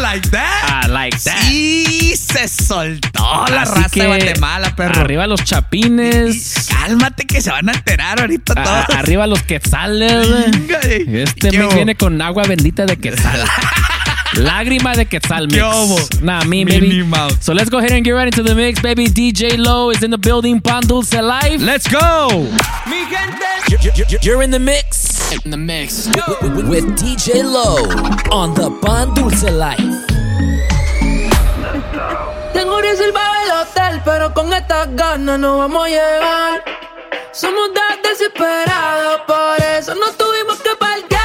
like 0.00 0.28
that. 0.30 0.84
I 0.84 0.88
like 0.88 1.16
that. 1.24 1.38
Sí, 1.42 2.14
se 2.16 2.48
soltó 2.48 3.44
la 3.48 3.62
Así 3.62 3.72
raza 3.74 3.88
que, 3.90 4.00
de 4.02 4.06
Guatemala, 4.06 4.74
perro. 4.76 5.00
Arriba 5.00 5.26
los 5.26 5.42
chapines. 5.44 6.66
Cálmate 6.68 7.26
que 7.26 7.40
se 7.40 7.50
van 7.50 7.68
a 7.68 7.72
enterar 7.72 8.20
ahorita 8.20 8.54
a- 8.56 8.62
todos. 8.64 8.98
arriba 8.98 9.26
los 9.26 9.42
quetzales. 9.42 10.12
eh. 10.84 11.04
Este 11.24 11.50
¿Qué 11.50 11.58
mix 11.58 11.66
hubo? 11.68 11.74
viene 11.76 11.94
con 11.94 12.20
agua 12.22 12.44
bendita 12.44 12.84
de 12.86 12.96
quetzal. 12.96 13.42
Lágrima 14.34 14.94
de 14.94 15.06
quetzal 15.06 15.46
mix. 15.46 15.56
¿Qué 15.56 15.62
hubo? 15.62 15.98
Nah, 16.22 16.44
me, 16.44 16.64
baby. 16.64 17.04
So 17.40 17.54
let's 17.54 17.70
go 17.70 17.78
ahead 17.78 17.92
and 17.92 18.04
get 18.04 18.12
right 18.14 18.26
into 18.26 18.42
the 18.42 18.54
mix, 18.54 18.80
baby. 18.82 19.06
DJ 19.08 19.56
Low 19.56 19.90
is 19.90 20.02
in 20.02 20.10
the 20.10 20.18
building. 20.18 20.60
Pan 20.60 20.82
Dulce 20.86 21.14
Live. 21.22 21.62
Let's 21.62 21.88
go. 21.88 22.46
You're 24.22 24.42
in 24.42 24.50
the 24.50 24.58
mix. 24.58 25.15
In 25.44 25.50
the 25.50 25.56
mix. 25.56 26.08
With, 26.42 26.68
with 26.68 26.84
DJ 26.98 27.42
Low 27.44 27.76
on 28.32 28.54
the 28.54 28.70
Pan 28.82 29.14
Dulce 29.14 29.50
Life. 29.50 29.80
Tengo 32.52 32.80
reservado 32.80 33.34
el 33.44 33.50
hotel, 33.52 34.02
pero 34.04 34.32
con 34.34 34.52
estas 34.52 34.94
ganas 34.96 35.38
no 35.38 35.58
vamos 35.58 35.86
a 35.86 35.88
llegar. 35.88 36.64
Somos 37.32 37.70
dos 37.74 37.98
desesperados, 38.02 39.20
por 39.26 39.60
eso 39.78 39.94
no 39.94 40.10
tuvimos 40.12 40.58
que 40.60 40.74
parquear. 40.76 41.15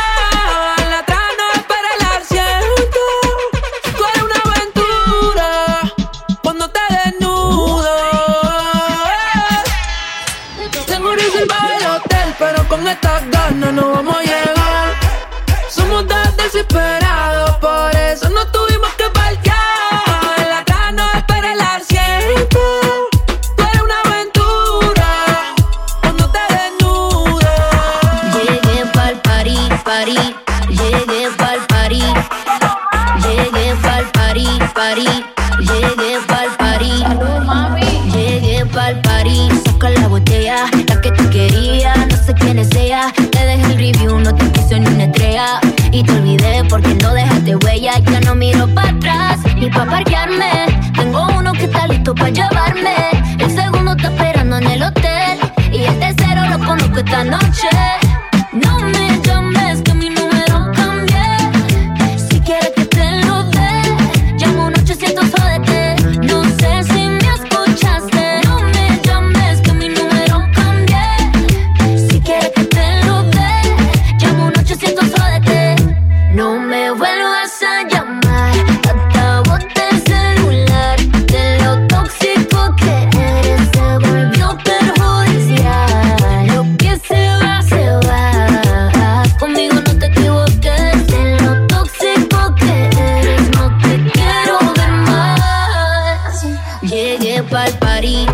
Llegué 96.91 97.41
pa'l 97.43 97.71
party. 97.80 98.25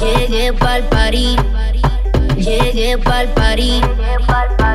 Llegué 0.00 0.52
pa'l 0.52 0.82
party. 0.90 1.36
Llegué 2.36 2.98
pa'l 2.98 3.28
party. 3.32 3.80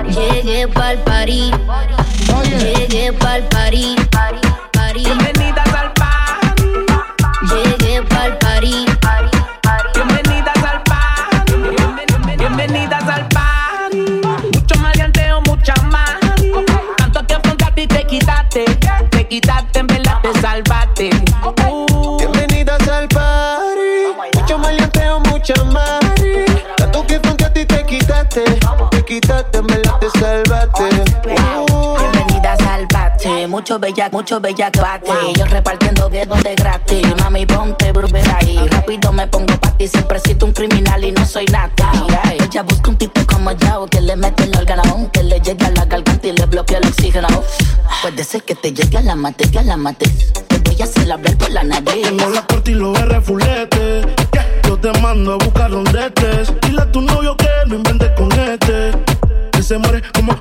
Llegué 0.07 0.67
pa'l 0.67 0.97
party. 1.03 1.51
Llegué 2.57 3.13
pa'l 3.13 3.43
party. 3.49 3.95
Party. 4.71 5.03
Bienvenidas 5.03 5.73
al 5.75 5.93
party, 5.93 6.63
Llegué 7.51 8.01
pa'l 8.01 8.37
party. 8.39 8.90
Mucho 33.61 33.77
bella, 33.77 34.09
mucho 34.11 34.39
bella 34.39 34.71
bate. 34.75 35.11
Yo 35.37 35.45
repartiendo 35.45 36.09
dedos 36.09 36.41
de 36.41 36.55
gratis. 36.55 37.05
Mami, 37.19 37.45
ponte 37.45 37.91
bruber 37.91 38.27
ahí. 38.39 38.57
Rápido 38.57 39.13
me 39.13 39.27
pongo 39.27 39.55
pa' 39.59 39.77
ti, 39.77 39.87
siempre 39.87 40.19
siento 40.19 40.47
un 40.47 40.51
criminal 40.51 41.03
y 41.03 41.11
no 41.11 41.23
soy 41.23 41.45
nata. 41.45 41.91
Ay, 42.23 42.39
Ella 42.43 42.63
busca 42.63 42.89
un 42.89 42.97
tipo 42.97 43.21
como 43.27 43.51
yo 43.51 43.85
que 43.85 44.01
le 44.01 44.15
mete 44.15 44.45
el 44.45 44.57
órgano, 44.57 45.07
que 45.13 45.21
le 45.21 45.39
llegue 45.41 45.63
a 45.63 45.69
la 45.69 45.85
garganta 45.85 46.27
y 46.27 46.31
le 46.31 46.45
bloquea 46.47 46.79
el 46.79 46.87
oxígeno. 46.87 47.27
Puede 48.01 48.23
ser 48.23 48.41
que 48.41 48.55
te 48.55 48.73
llegue 48.73 48.97
a 48.97 49.01
la 49.01 49.15
mate, 49.15 49.47
que 49.51 49.59
a 49.59 49.61
la 49.61 49.77
mate. 49.77 50.09
Te 50.09 50.57
voy 50.57 50.81
a 50.81 50.85
hacer 50.85 51.11
hablar 51.11 51.37
por 51.37 51.51
la 51.51 51.63
nariz. 51.63 52.01
Tengo 52.01 52.29
la 52.31 52.41
corte 52.47 52.71
y 52.71 52.73
los 52.73 52.97
R 52.97 53.21
fulete. 53.21 54.01
Yo 54.67 54.79
te 54.79 54.91
mando 55.01 55.33
a 55.33 55.35
buscar 55.35 55.69
donde 55.69 56.07
estés. 56.07 56.51
Dile 56.61 56.81
a 56.81 56.91
tu 56.91 57.01
novio 57.01 57.37
que 57.37 57.47
no 57.67 57.75
inventes 57.75 58.09
con 58.17 58.31
este. 58.31 58.91
Que 59.51 59.61
se 59.61 59.77
muere 59.77 60.01
como 60.15 60.33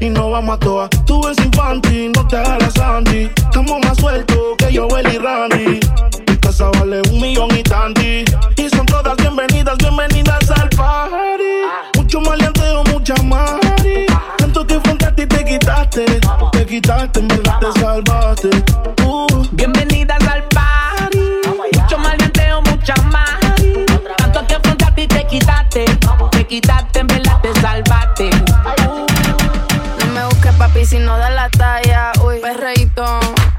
Y 0.00 0.10
no 0.10 0.30
vamos 0.30 0.56
a 0.56 0.58
toa. 0.58 0.88
Tú 1.06 1.26
eres 1.26 1.38
infantil, 1.44 2.12
no 2.12 2.26
te 2.26 2.36
hagas 2.36 2.74
Sandy. 2.74 3.30
Estamos 3.36 3.78
más 3.84 3.96
sueltos 3.96 4.36
que 4.58 4.72
yo, 4.72 4.88
y 4.88 5.18
Randy. 5.18 5.80
Mi 6.26 6.36
casa 6.38 6.70
vale 6.70 7.00
un 7.10 7.20
millón 7.20 7.48
y 7.56 7.62
tanti. 7.62 8.24
Y 8.56 8.68
son 8.68 8.84
todas 8.86 9.16
bienvenidas, 9.16 9.78
bienvenidas 9.78 10.50
al 10.50 10.68
party. 10.70 11.96
Mucho 11.96 12.20
maleanteo, 12.20 12.84
mucha 12.92 13.14
mari. 13.22 14.06
Tanto 14.38 14.66
que 14.66 14.80
frente 14.80 15.06
a 15.06 15.14
ti 15.14 15.26
te 15.26 15.44
quitaste. 15.44 16.04
Te 16.52 16.66
quitaste, 16.66 17.20
en 17.20 17.28
verdad 17.28 17.58
te 17.60 17.80
salvaste. 17.80 18.50
Uh. 19.04 19.26
Bienvenidas 19.52 20.26
al 20.28 20.44
party. 20.48 21.18
Mucho 21.80 21.98
maleanteo, 21.98 22.60
mucha 22.62 22.94
más. 23.04 23.40
Tanto 24.16 24.46
que 24.46 24.58
frente 24.60 24.84
a 24.84 24.94
ti. 24.94 25.06
Te 25.06 25.26
quitaste, 25.26 25.84
papi 30.84 30.86
si 30.86 30.98
no 30.98 31.16
da 31.18 31.30
la 31.30 31.48
talla. 31.50 32.12
Uy, 32.22 32.40
perreíto, 32.40 33.04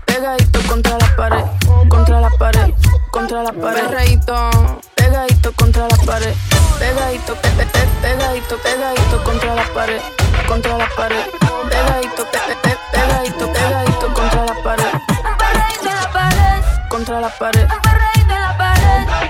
pegadito 0.05 0.59
contra 0.67 0.97
la 0.97 1.15
pared, 1.15 1.45
contra 1.89 2.19
la 2.21 2.29
pared, 2.29 2.73
contra 3.11 3.43
la 3.43 3.51
pared. 3.51 3.87
Perreíto, 3.87 4.49
pegadito 4.95 5.51
contra 5.53 5.87
la 5.87 5.97
pared, 6.05 6.35
pegadito, 6.79 7.35
pe, 7.35 7.49
pe, 7.49 7.65
pe- 7.65 7.87
pegadito, 8.01 8.57
pegadito 8.57 9.23
contra 9.23 9.55
la 9.55 9.63
pared, 9.73 10.01
contra 10.47 10.77
la 10.77 10.87
pared. 10.95 11.25
Pegadito, 11.69 12.25
pe, 12.31 12.39
pe- 12.47 12.57
pe- 12.63 12.77
pegadito, 12.91 13.51
pegadito 13.53 14.13
contra 14.13 14.45
la 14.45 14.55
pared. 14.63 14.91
Contra 15.35 15.99
la 15.99 16.09
pared. 16.09 16.57
Contra 16.89 17.19
la 17.19 17.29
pared. 17.29 17.67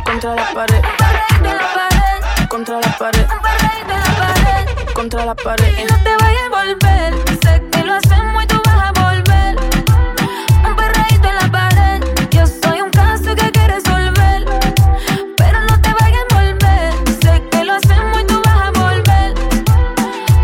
Contra 0.05 0.35
la 0.35 0.53
pared. 0.53 0.83
Contra 2.49 2.79
la 2.79 2.97
pared. 2.97 4.14
Y 4.97 4.97
no 4.97 5.97
te 6.03 6.15
vayas 6.21 6.45
a 6.45 6.63
volver. 6.63 7.13
Sé 7.43 7.61
que 7.69 7.83
lo 7.83 7.95
hacemos 7.95 8.43
y 8.43 8.47
tú 8.47 8.61
vas 8.63 8.81
a 8.81 8.91
volver. 8.93 9.57
Un 10.65 10.75
perreíto 10.75 11.27
en 11.27 11.35
la 11.35 11.51
pared. 11.51 12.01
Yo 12.31 12.47
soy 12.47 12.79
un 12.79 12.89
caso 12.91 13.35
que 13.35 13.51
que 13.51 13.67
resolver. 13.67 14.45
Pero 15.35 15.59
no 15.65 15.81
te 15.81 15.93
vayas 15.99 16.23
a 16.31 16.35
volver. 16.35 16.93
Sé 17.21 17.43
que 17.51 17.65
lo 17.65 17.73
hacemos 17.73 18.21
y 18.21 18.25
tú 18.25 18.41
vas 18.45 18.61
a 18.61 18.71
volver. 18.71 19.33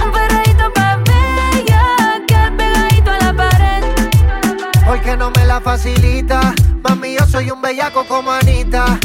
Un 0.04 0.12
perreíto 0.12 0.74
pa' 0.74 0.97
bella. 0.97 2.22
Que 2.28 2.52
pegadito 2.58 3.12
a 3.12 3.18
la 3.20 3.34
pared. 3.34 3.84
Porque 4.86 5.16
no 5.16 5.32
me 5.32 5.45
la 5.45 5.62
facilita. 5.62 6.54
Mami, 6.84 7.16
yo 7.18 7.26
soy 7.26 7.52
un 7.52 7.62
bellaco 7.62 8.06
como 8.06 8.32
Anita. 8.32 8.99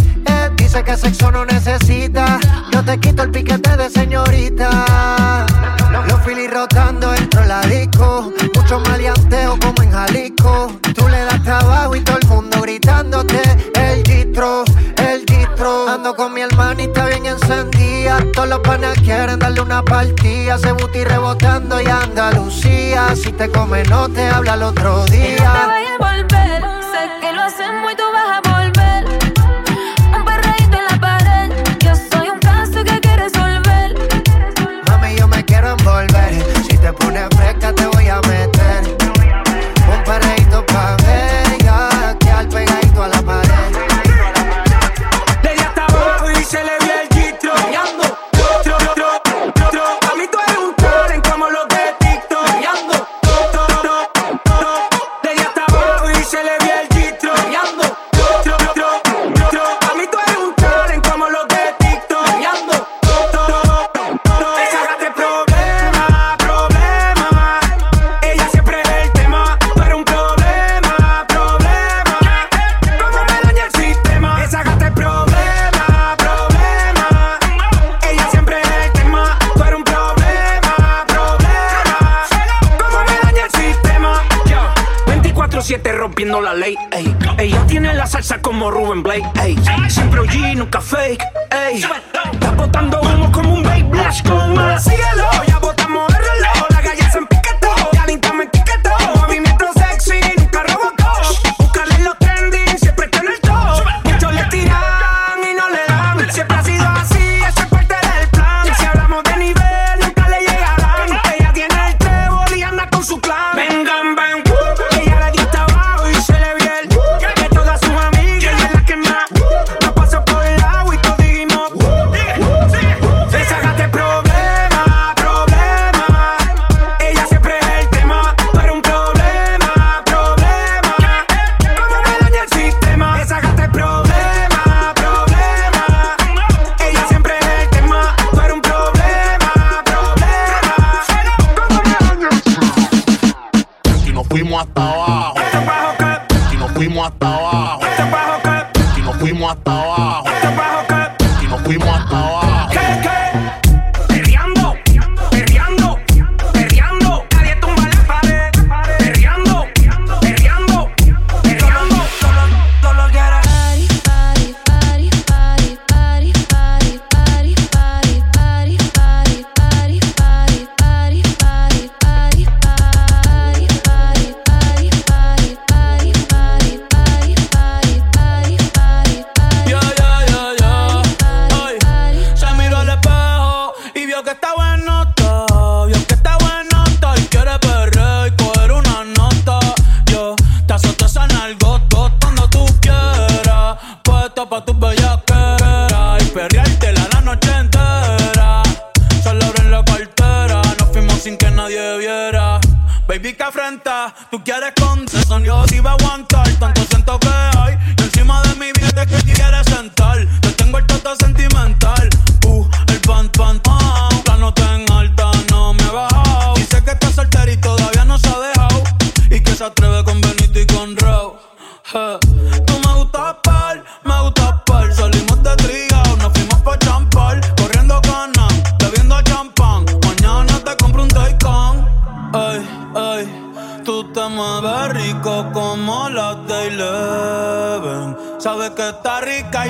Dice 0.77 0.85
que 0.85 0.97
sexo 0.99 1.33
no 1.33 1.47
necesita. 1.47 2.39
Yo 2.71 2.85
te 2.85 3.01
quito 3.01 3.23
el 3.23 3.31
piquete 3.31 3.79
de 3.79 3.89
señorita. 3.89 5.47
Los 6.07 6.21
filis 6.23 6.51
rotando 6.51 7.13
dentro 7.13 7.41
de 7.41 7.47
la 7.47 7.63
disco. 7.63 8.31
Mucho 8.55 8.81
maleanteo 8.81 9.59
como 9.59 9.83
en 9.83 9.91
Jalisco. 9.91 10.71
Tú 10.95 11.09
le 11.09 11.25
das 11.25 11.43
trabajo 11.43 11.97
y 11.97 12.01
todo 12.03 12.19
el 12.19 12.29
mundo 12.29 12.61
gritándote. 12.61 13.41
El 13.75 14.03
distro, 14.03 14.65
el 14.99 15.25
distro. 15.25 15.89
Ando 15.89 16.15
con 16.15 16.35
mi 16.35 16.43
hermanita 16.43 17.07
bien 17.07 17.25
encendida. 17.25 18.19
Todos 18.35 18.51
los 18.51 18.59
panas 18.59 18.99
quieren 18.99 19.39
darle 19.39 19.63
una 19.63 19.83
partida. 19.83 20.59
Se 20.59 20.73
buti 20.73 21.05
rebotando 21.05 21.81
y 21.81 21.87
Andalucía. 21.87 23.17
Si 23.17 23.33
te 23.33 23.51
come, 23.51 23.83
no 23.85 24.11
te 24.11 24.29
habla 24.29 24.53
el 24.53 24.63
otro 24.63 24.97
Y 24.97 24.99
no 24.99 25.05
te 25.07 25.17
día. 25.17 25.53
vayas 25.69 25.91
a 25.99 26.05
volver. 26.05 26.63
Sé 26.93 27.11
que 27.23 27.33
lo 27.33 27.43
hacemos 27.45 27.93
y 27.93 27.97
tú 27.97 28.06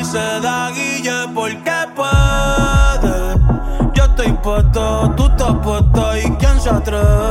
se 0.06 0.40
da 0.40 0.70
guille 0.70 1.26
porque 1.34 1.78
puede. 1.96 3.16
Yo 3.92 4.04
estoy 4.04 4.32
puesto, 4.42 5.12
tú 5.16 5.26
estás 5.26 5.54
puesto 5.64 6.16
y 6.16 6.30
quién 6.38 6.60
se 6.60 6.70
atreve. 6.70 7.25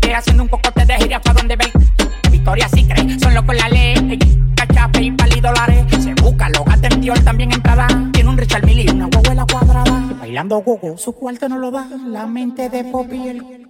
Estoy 0.00 0.14
haciendo 0.14 0.42
un 0.44 0.48
poco 0.48 0.70
de 0.74 0.94
giras 0.96 1.20
pa' 1.22 1.34
donde 1.34 1.56
veis. 1.56 1.72
Victoria 2.30 2.66
sí 2.68 2.88
cree, 2.88 3.18
son 3.18 3.34
locos 3.34 3.54
la 3.54 3.68
ley. 3.68 4.18
Cacha, 4.56 4.88
PayPal 4.90 5.36
y 5.36 5.40
dólares. 5.40 5.84
Se 5.90 6.14
busca, 6.14 6.48
lo 6.48 6.64
gasta 6.64 6.88
Dior, 6.88 7.18
también 7.20 7.52
entrada. 7.52 7.86
Tiene 8.12 8.30
un 8.30 8.38
Richard 8.38 8.64
Mille 8.64 8.84
y 8.84 8.88
una 8.88 9.06
guaguela 9.06 9.44
cuadrada. 9.44 10.00
Bailando 10.18 10.56
gogo, 10.62 10.96
su 10.96 11.12
cuarto 11.12 11.50
no 11.50 11.58
lo 11.58 11.70
da. 11.70 11.86
La 12.06 12.26
mente 12.26 12.70
de 12.70 12.84
Poppy 12.84 13.28
el... 13.28 13.68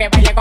que 0.00 0.08
baile 0.08 0.39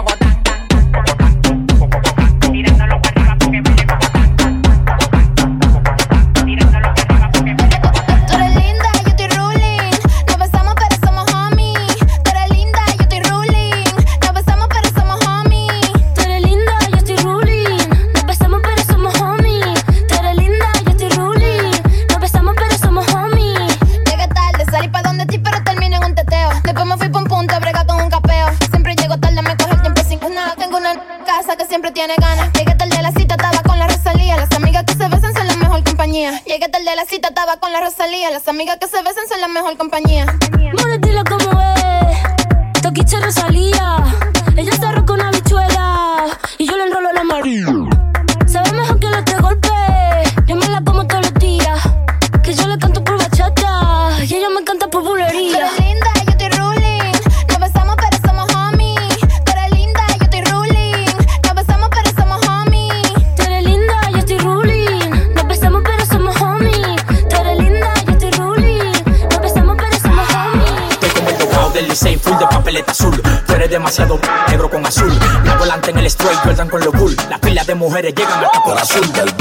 negro 73.98 74.70
con 74.70 74.86
azul. 74.86 75.12
La 75.44 75.56
volante 75.56 75.90
en 75.90 75.98
el 75.98 76.06
straight, 76.06 76.40
Jordan 76.44 76.70
con 76.70 76.80
los 76.82 76.94
bull. 76.94 77.16
las 77.30 77.40
fila 77.40 77.64
de 77.64 77.74
mujeres 77.74 78.14
llegan 78.14 78.44
hasta 78.44 78.64
por 78.64 78.78
del 79.14 79.34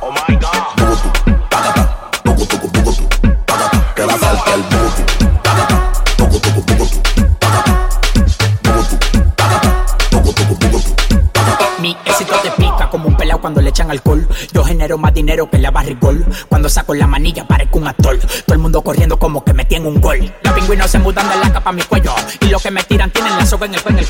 Oh 0.00 0.12
my 0.12 0.36
god. 0.36 0.50
Pagata, 1.50 2.08
el 12.06 12.13
cuando 13.44 13.60
le 13.60 13.68
echan 13.68 13.90
alcohol. 13.90 14.26
Yo 14.54 14.64
genero 14.64 14.96
más 14.96 15.12
dinero 15.12 15.50
que 15.50 15.58
la 15.58 15.70
barrigol. 15.70 16.24
Cuando 16.48 16.70
saco 16.70 16.94
la 16.94 17.06
manilla 17.06 17.46
parezco 17.46 17.76
un 17.76 17.86
actor. 17.86 18.18
Todo 18.18 18.54
el 18.54 18.58
mundo 18.58 18.80
corriendo 18.80 19.18
como 19.18 19.44
que 19.44 19.52
metí 19.52 19.74
en 19.74 19.84
un 19.84 20.00
gol. 20.00 20.32
Los 20.42 20.54
pingüinos 20.54 20.90
se 20.90 20.98
mudan 20.98 21.28
de 21.28 21.36
la 21.36 21.52
capa 21.52 21.68
a 21.68 21.72
mi 21.74 21.82
cuello. 21.82 22.14
Y 22.40 22.46
los 22.46 22.62
que 22.62 22.70
me 22.70 22.82
tiran 22.84 23.10
tienen 23.10 23.36
la 23.36 23.44
soga 23.44 23.66
en 23.66 23.74
el 23.74 23.82
cuello. 23.82 24.00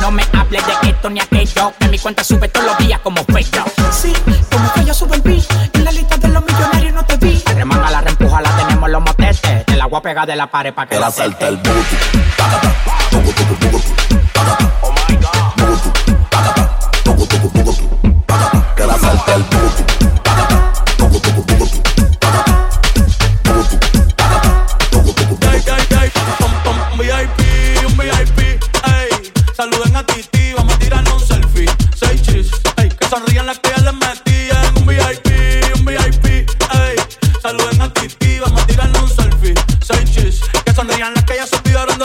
No 0.00 0.10
me 0.10 0.24
hables 0.32 0.66
de 0.66 0.90
esto 0.90 1.08
ni 1.08 1.20
aquello. 1.20 1.72
Que 1.78 1.86
mi 1.86 2.00
cuenta 2.00 2.24
sube 2.24 2.48
todos 2.48 2.66
los 2.66 2.78
días 2.78 2.98
como 2.98 3.24
pecho. 3.26 3.64
Sí, 3.92 4.12
como 4.50 4.72
que 4.72 4.84
yo 4.84 4.92
subo 4.92 5.14
el 5.14 5.20
beat. 5.20 5.44
En 5.74 5.84
la 5.84 5.92
lista 5.92 6.16
de 6.16 6.26
los 6.26 6.44
millonarios 6.44 6.92
no 6.92 7.06
te 7.06 7.16
vi. 7.18 7.40
Remanga 7.54 7.92
la 7.92 8.00
reempuja, 8.00 8.40
la 8.42 8.56
tenemos 8.56 8.90
los 8.90 9.02
motetes. 9.02 9.40
el 9.68 9.80
agua 9.80 10.00
voy 10.00 10.00
a 10.00 10.02
pegar 10.02 10.26
de 10.26 10.34
la 10.34 10.50
pared 10.50 10.74
para 10.74 10.88
que 10.88 10.98
la 10.98 11.12
salte 11.12 11.46
el 11.46 11.58
booty. 11.58 11.96
Oh 14.82 14.90
my 14.90 15.14
god. 15.14 15.40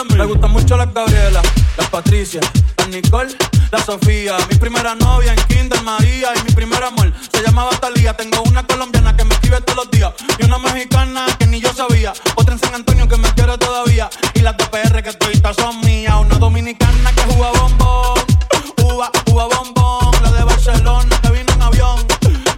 Me 0.03 0.25
gustan 0.25 0.51
mucho 0.51 0.75
las 0.75 0.93
Gabriela, 0.93 1.41
las 1.77 1.89
Patricia, 1.89 2.41
las 2.79 2.89
Nicole, 2.89 3.33
la 3.71 3.81
Sofía. 3.81 4.35
Mi 4.49 4.57
primera 4.57 4.93
novia 4.93 5.31
en 5.31 5.41
Kinder 5.47 5.81
María 5.83 6.33
y 6.35 6.43
mi 6.43 6.51
primer 6.51 6.83
amor 6.83 7.13
se 7.31 7.41
llamaba 7.41 7.69
Talía. 7.79 8.13
Tengo 8.13 8.41
una 8.43 8.67
colombiana 8.67 9.15
que 9.15 9.23
me 9.23 9.33
escribe 9.35 9.61
todos 9.61 9.85
los 9.85 9.91
días 9.91 10.11
y 10.37 10.43
una 10.43 10.57
mexicana 10.57 11.25
que 11.39 11.47
ni 11.47 11.61
yo 11.61 11.71
sabía. 11.73 12.11
Otra 12.35 12.55
en 12.55 12.59
San 12.59 12.75
Antonio 12.75 13.07
que 13.07 13.15
me 13.15 13.33
quiere 13.35 13.57
todavía 13.57 14.09
y 14.33 14.41
las 14.41 14.57
de 14.57 14.65
PR 14.65 15.01
que 15.01 15.13
todas 15.13 15.55
son 15.55 15.79
mías. 15.79 16.15
Una 16.19 16.39
dominicana 16.39 17.13
que 17.13 17.21
juega 17.33 17.51
bombón, 17.51 18.19
uva, 18.83 19.09
uva 19.27 19.45
bombón. 19.45 20.11
La 20.23 20.31
de 20.33 20.43
Barcelona 20.43 21.19
que 21.21 21.29
vino 21.29 21.53
en 21.53 21.61
avión 21.61 22.05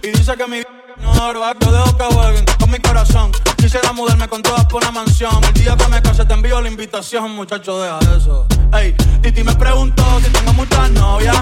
y 0.02 0.08
dice 0.08 0.36
que 0.36 0.46
mi 0.48 0.62
no, 1.00 1.32
yo 1.60 1.72
dejo 1.72 1.96
que 1.96 2.04
jueguen 2.04 2.44
con 2.58 2.68
mi 2.68 2.78
corazón 2.80 3.30
Quisiera 3.68 3.92
mudarme 3.92 4.26
con 4.28 4.40
todas 4.40 4.64
por 4.64 4.82
una 4.82 4.90
mansión. 4.90 5.44
El 5.44 5.52
día 5.52 5.76
que 5.76 5.88
me 5.88 6.00
case 6.00 6.24
te 6.24 6.32
envío 6.32 6.58
la 6.58 6.68
invitación, 6.68 7.32
muchacho, 7.32 7.78
deja 7.82 7.98
eso. 8.16 8.46
Ey, 8.72 8.94
Titi 9.20 9.44
me 9.44 9.54
preguntó 9.56 10.02
si 10.24 10.30
tengo 10.30 10.54
muchas 10.54 10.90
novias. 10.92 11.36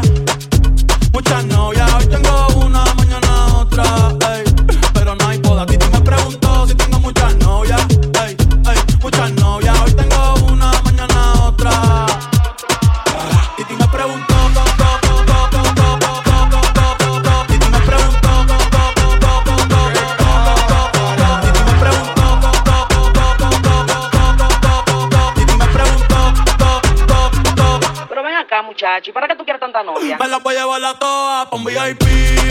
Muchas 1.12 1.44
novias, 1.44 1.88
hoy 1.94 2.06
tengo 2.06 2.48
una, 2.66 2.84
mañana 2.94 3.58
otra. 3.58 3.84
Ey, 4.34 4.42
pero 4.92 5.14
no 5.14 5.28
hay 5.28 5.38
poda. 5.38 5.64
Titi 5.66 5.86
me 5.86 6.00
preguntó 6.00 6.66
si 6.66 6.74
tengo 6.74 6.98
muchas 6.98 7.36
novias. 7.36 7.86
para 29.12 29.26
qué 29.26 29.34
tú 29.34 29.44
quieres 29.44 29.60
tanta 29.60 29.82
novia? 29.82 30.16
Me 30.16 30.28
la 30.28 30.38
voy 30.38 30.54
a 30.54 30.60
llevar 30.60 30.84
a 30.84 30.94
toa 30.94 31.48
un 31.50 31.64
VIP, 31.64 32.02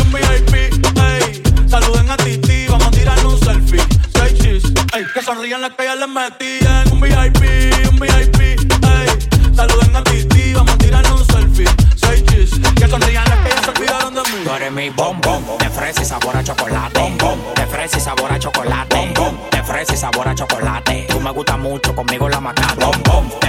un 0.01 0.11
VIP, 0.11 0.53
ey. 0.53 1.43
Saluden 1.67 2.11
a 2.11 2.17
Titi, 2.17 2.67
vamos 2.67 2.87
a 2.87 2.91
tirar 2.91 3.25
un 3.25 3.39
selfie. 3.39 3.81
Seis 4.13 4.37
cheese, 4.39 4.73
ey. 4.93 5.05
Que 5.13 5.21
sonrían 5.21 5.61
las 5.61 5.71
que 5.75 5.85
ya 5.85 5.95
les 5.95 6.09
metían. 6.09 6.91
Un 6.91 6.99
VIP, 6.99 7.89
un 7.89 7.99
VIP, 7.99 8.41
ey. 8.41 9.55
Saluden 9.55 9.95
a 9.95 10.03
Titi, 10.03 10.53
vamos 10.53 10.73
a 10.73 10.77
tirar 10.77 11.05
un 11.13 11.25
selfie. 11.25 11.69
Seis 11.95 12.23
cheese, 12.25 12.59
que 12.75 12.87
sonrían 12.87 13.23
las 13.29 13.39
que 13.39 13.49
ya 13.49 13.63
se 13.63 13.69
olvidaron 13.69 14.13
de 14.13 14.21
mí. 14.21 14.43
Tú 14.43 14.53
eres 14.55 14.71
mi 14.73 14.89
bombón, 14.89 15.45
de 15.57 15.69
fresa 15.69 16.01
y 16.01 16.05
sabor 16.05 16.35
a 16.35 16.43
chocolate. 16.43 16.99
Bombón, 16.99 17.39
de 17.55 17.65
fresa 17.65 17.97
y 17.97 18.01
sabor 18.01 18.31
a 18.33 18.39
chocolate. 18.39 18.95
Bombón, 18.95 19.39
de 19.51 19.63
fresa 19.63 19.93
y 19.93 19.97
sabor 19.97 20.27
a 20.27 20.35
chocolate. 20.35 21.07
Tú 21.09 21.21
me 21.21 21.31
gusta 21.31 21.55
mucho, 21.55 21.95
conmigo 21.95 22.27
la 22.27 22.41
maca. 22.41 22.75
Bombón 22.75 23.44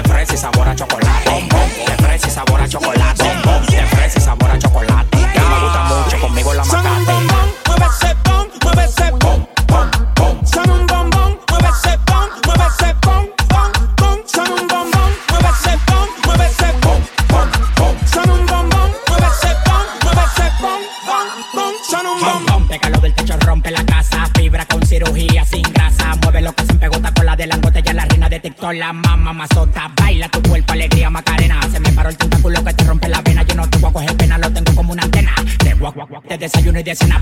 mamazota. 29.27 29.91
Baila 29.97 30.29
tu 30.29 30.41
cuerpo, 30.43 30.73
alegría, 30.73 31.11
macarena. 31.11 31.61
Se 31.73 31.81
me 31.81 31.91
paró 31.93 32.11
el 32.11 32.17
tentáculo 32.17 32.65
que 32.65 32.73
te 32.75 32.85
rompe 32.85 33.09
la 33.09 33.21
vena. 33.23 33.43
Yo 33.43 33.55
no 33.57 33.69
te 33.69 33.79
voy 33.79 33.91
a 33.91 33.93
coger 33.93 34.17
pena, 34.17 34.39
lo 34.39 34.51
tengo 34.53 34.73
como 34.75 34.93
una 34.93 35.03
antena. 35.03 35.35
Te, 35.59 35.75
voy 35.75 35.89
a, 35.89 36.29
te 36.29 36.39
desayuno 36.39 36.79
y 36.79 36.83
de 36.85 36.95
cena. 36.95 37.21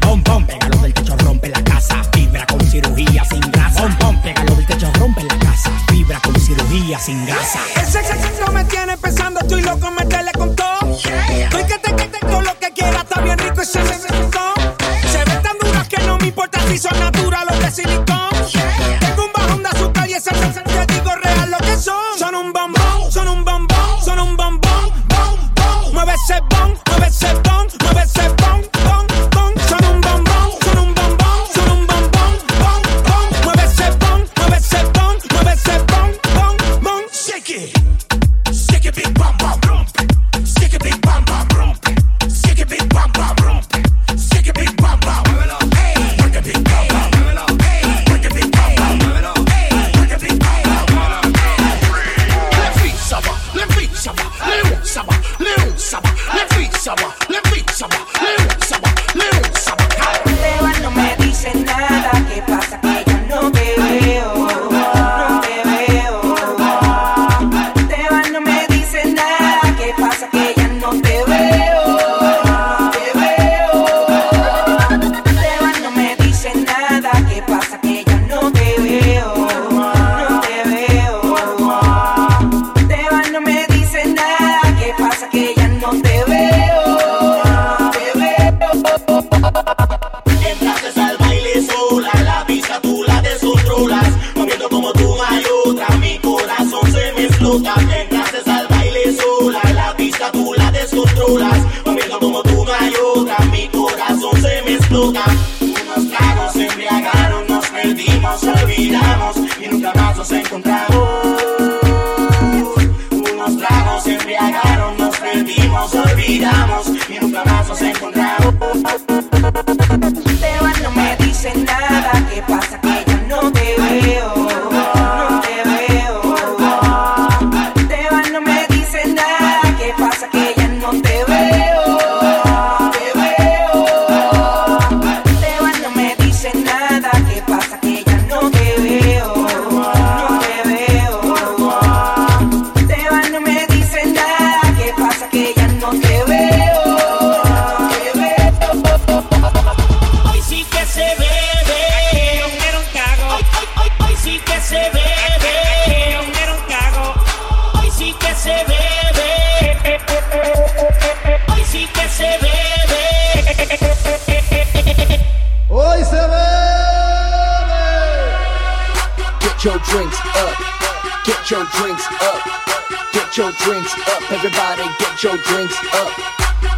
drinks 173.65 173.95
up. 173.95 174.31
Everybody 174.31 174.85
get 174.99 175.23
your 175.23 175.39
drinks 175.39 175.79
up. 175.95 176.13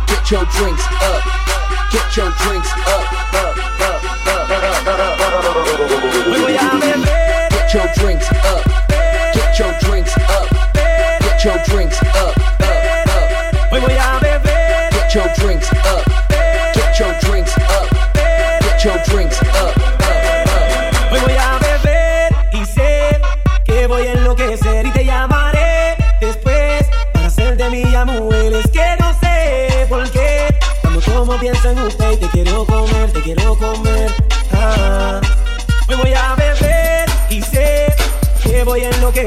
Get 0.06 0.30
your 0.30 0.44
drinks 0.44 0.84
up. 1.02 1.35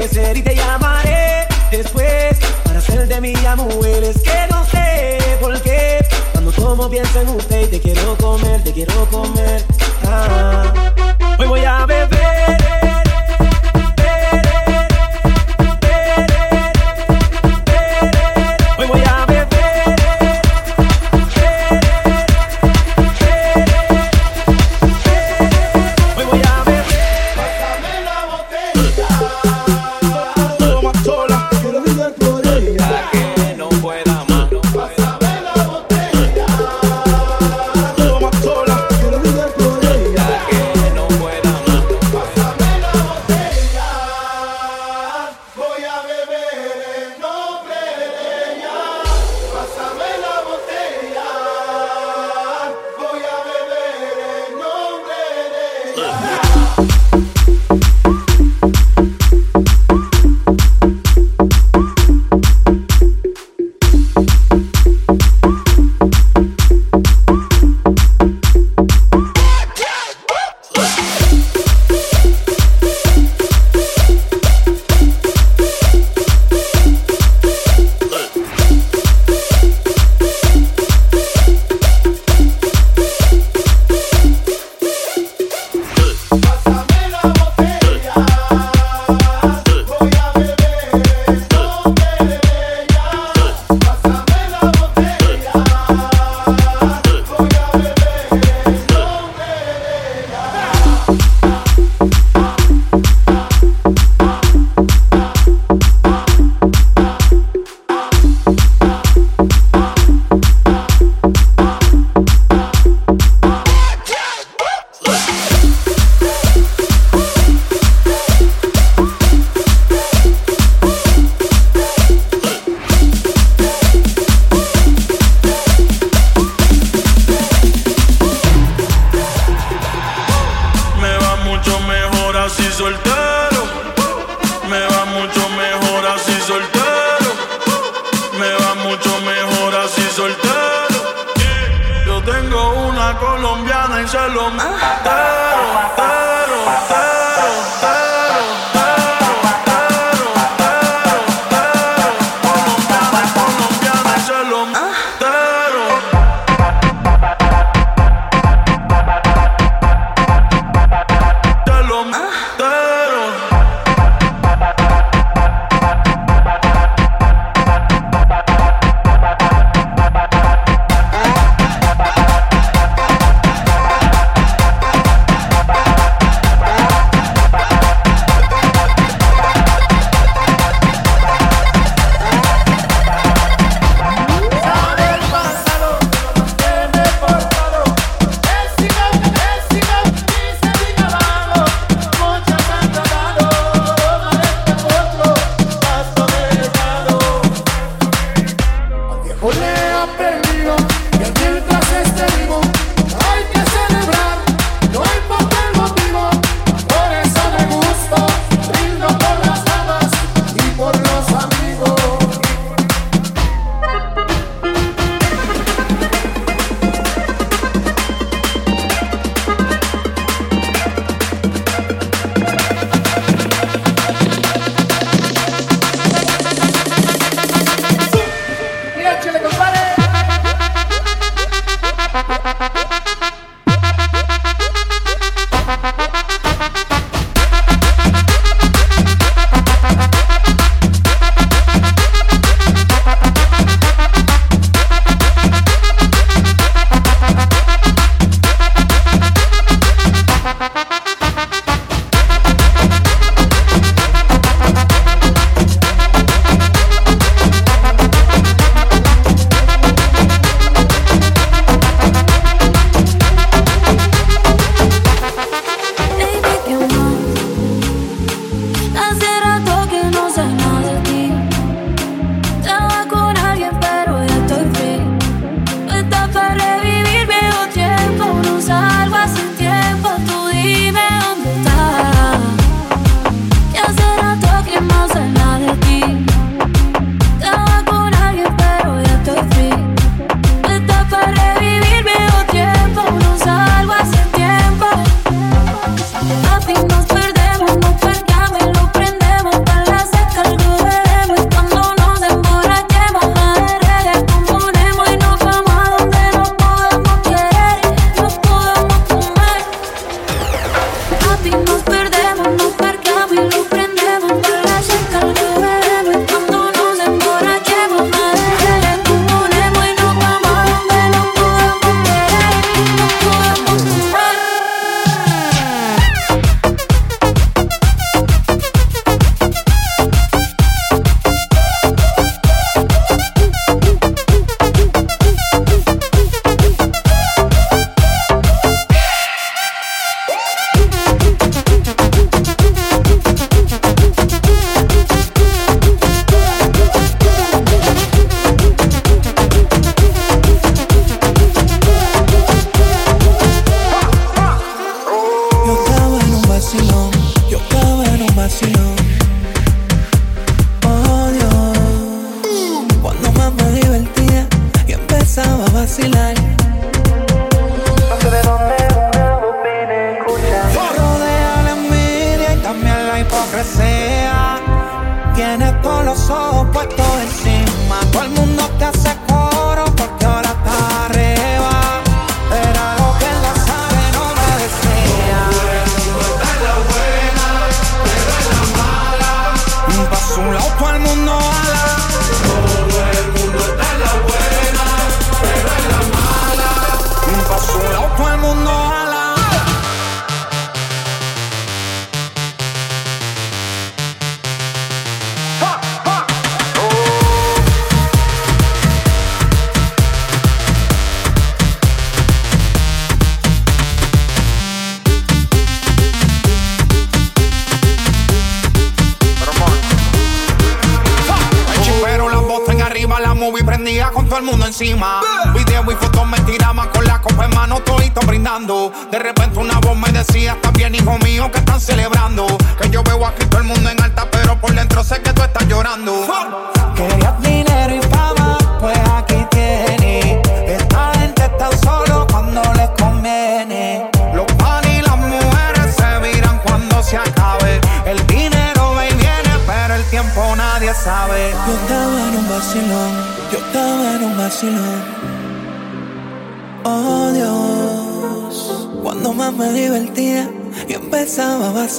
y 0.02 0.42
te 0.42 0.54
llamaré 0.54 1.46
después 1.70 2.38
para 2.64 2.80
ser 2.80 3.06
de 3.06 3.20
mi 3.20 3.34
mujer. 3.34 4.02
Es 4.02 4.22
que 4.22 4.46
no 4.50 4.64
sé 4.64 5.18
por 5.38 5.60
qué. 5.60 6.02
Cuando 6.32 6.52
como 6.52 6.88
pienso 6.88 7.20
en 7.20 7.28
usted 7.28 7.64
y 7.64 7.66
te 7.66 7.80
quiero 7.80 8.16
comer, 8.16 8.64
te 8.64 8.72
quiero 8.72 9.06
comer. 9.10 9.62
Ah. 10.06 10.89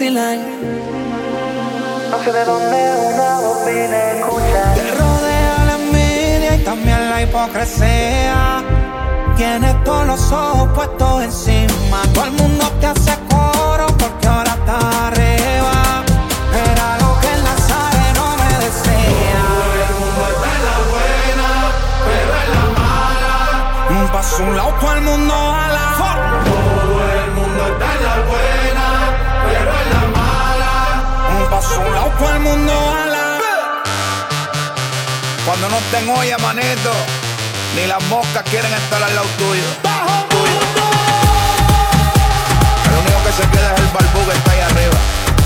Vacilar. 0.02 0.38
No 2.10 2.24
sé 2.24 2.32
de 2.32 2.46
dónde 2.46 2.96
una 3.14 3.40
voz 3.40 3.66
vine 3.66 4.20
escuchar. 4.20 4.74
Te 4.76 4.92
rodea 4.92 5.66
la 5.66 5.76
envidia 5.76 6.56
y 6.56 6.64
también 6.64 7.10
la 7.10 7.22
hipocresía. 7.22 8.64
Tienes 9.36 9.84
todos 9.84 10.08
los 10.08 10.32
ojos 10.32 10.70
puestos 10.74 11.24
encima. 11.24 12.02
Todo 12.14 12.26
el 12.26 12.32
mundo 12.32 12.66
te 12.80 12.88
hace 12.88 13.14
coro 13.30 13.88
porque 13.98 14.28
ahora 14.28 14.52
estás 14.52 14.84
arriba. 15.08 16.04
Era 16.72 16.98
lo 17.02 17.20
que 17.22 17.34
el 17.36 17.44
Nazareno 17.44 18.24
me 18.42 18.52
decía. 18.66 19.42
Todo 19.54 19.74
el 19.86 19.94
mundo 20.02 20.22
está 20.34 20.50
en 20.58 20.64
la 20.70 20.78
buena, 20.92 21.50
pero 22.08 22.32
en 22.42 22.50
la 22.56 22.66
mala. 22.82 24.04
Un 24.04 24.12
paso 24.12 24.44
un 24.44 24.58
lado, 24.58 24.74
todo 24.80 24.94
el 24.94 25.02
mundo 25.02 25.34
a 25.34 25.68
la 25.78 25.88
Todo 26.44 26.98
el 27.20 27.32
mundo 27.38 27.62
está 27.72 27.88
en 27.96 28.04
la 28.04 28.16
buena, 28.30 28.86
pero 29.44 29.72
en 29.82 29.90
la 29.94 30.04
mala. 30.18 30.74
Un 31.30 31.50
paso 31.50 31.76
a 31.76 31.80
un 31.80 31.96
lado, 31.96 32.12
todo 32.18 32.34
el 32.34 32.40
mundo 32.40 32.74
a 32.74 33.06
la 33.08 33.40
Cuando 35.46 35.70
no 35.70 35.78
estén 35.78 36.10
olla, 36.10 36.38
manito, 36.38 36.92
ni 37.76 37.88
las 37.88 38.04
moscas 38.04 38.44
quieren 38.50 38.74
estar 38.74 39.02
al 39.02 39.16
lado 39.16 39.28
tuyo. 39.38 39.64
El 42.86 42.94
único 43.00 43.24
que 43.26 43.32
se 43.32 43.50
queda 43.50 43.74
es 43.74 43.80
el 43.80 43.88
barbú 43.88 44.26
que 44.30 44.38
está 44.38 44.52
ahí 44.52 44.60
arriba. 44.60 45.00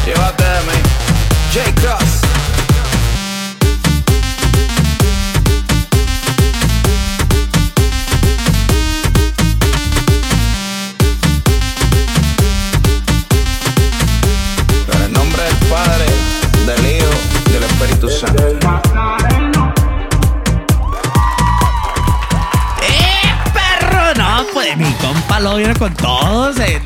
Llévate 0.05 0.43
de 0.43 0.61
mí. 0.61 0.77
J. 1.53 1.81
Cross. 1.81 2.24
Con 25.73 25.93
todo. 25.95 26.53
Se, 26.53 26.79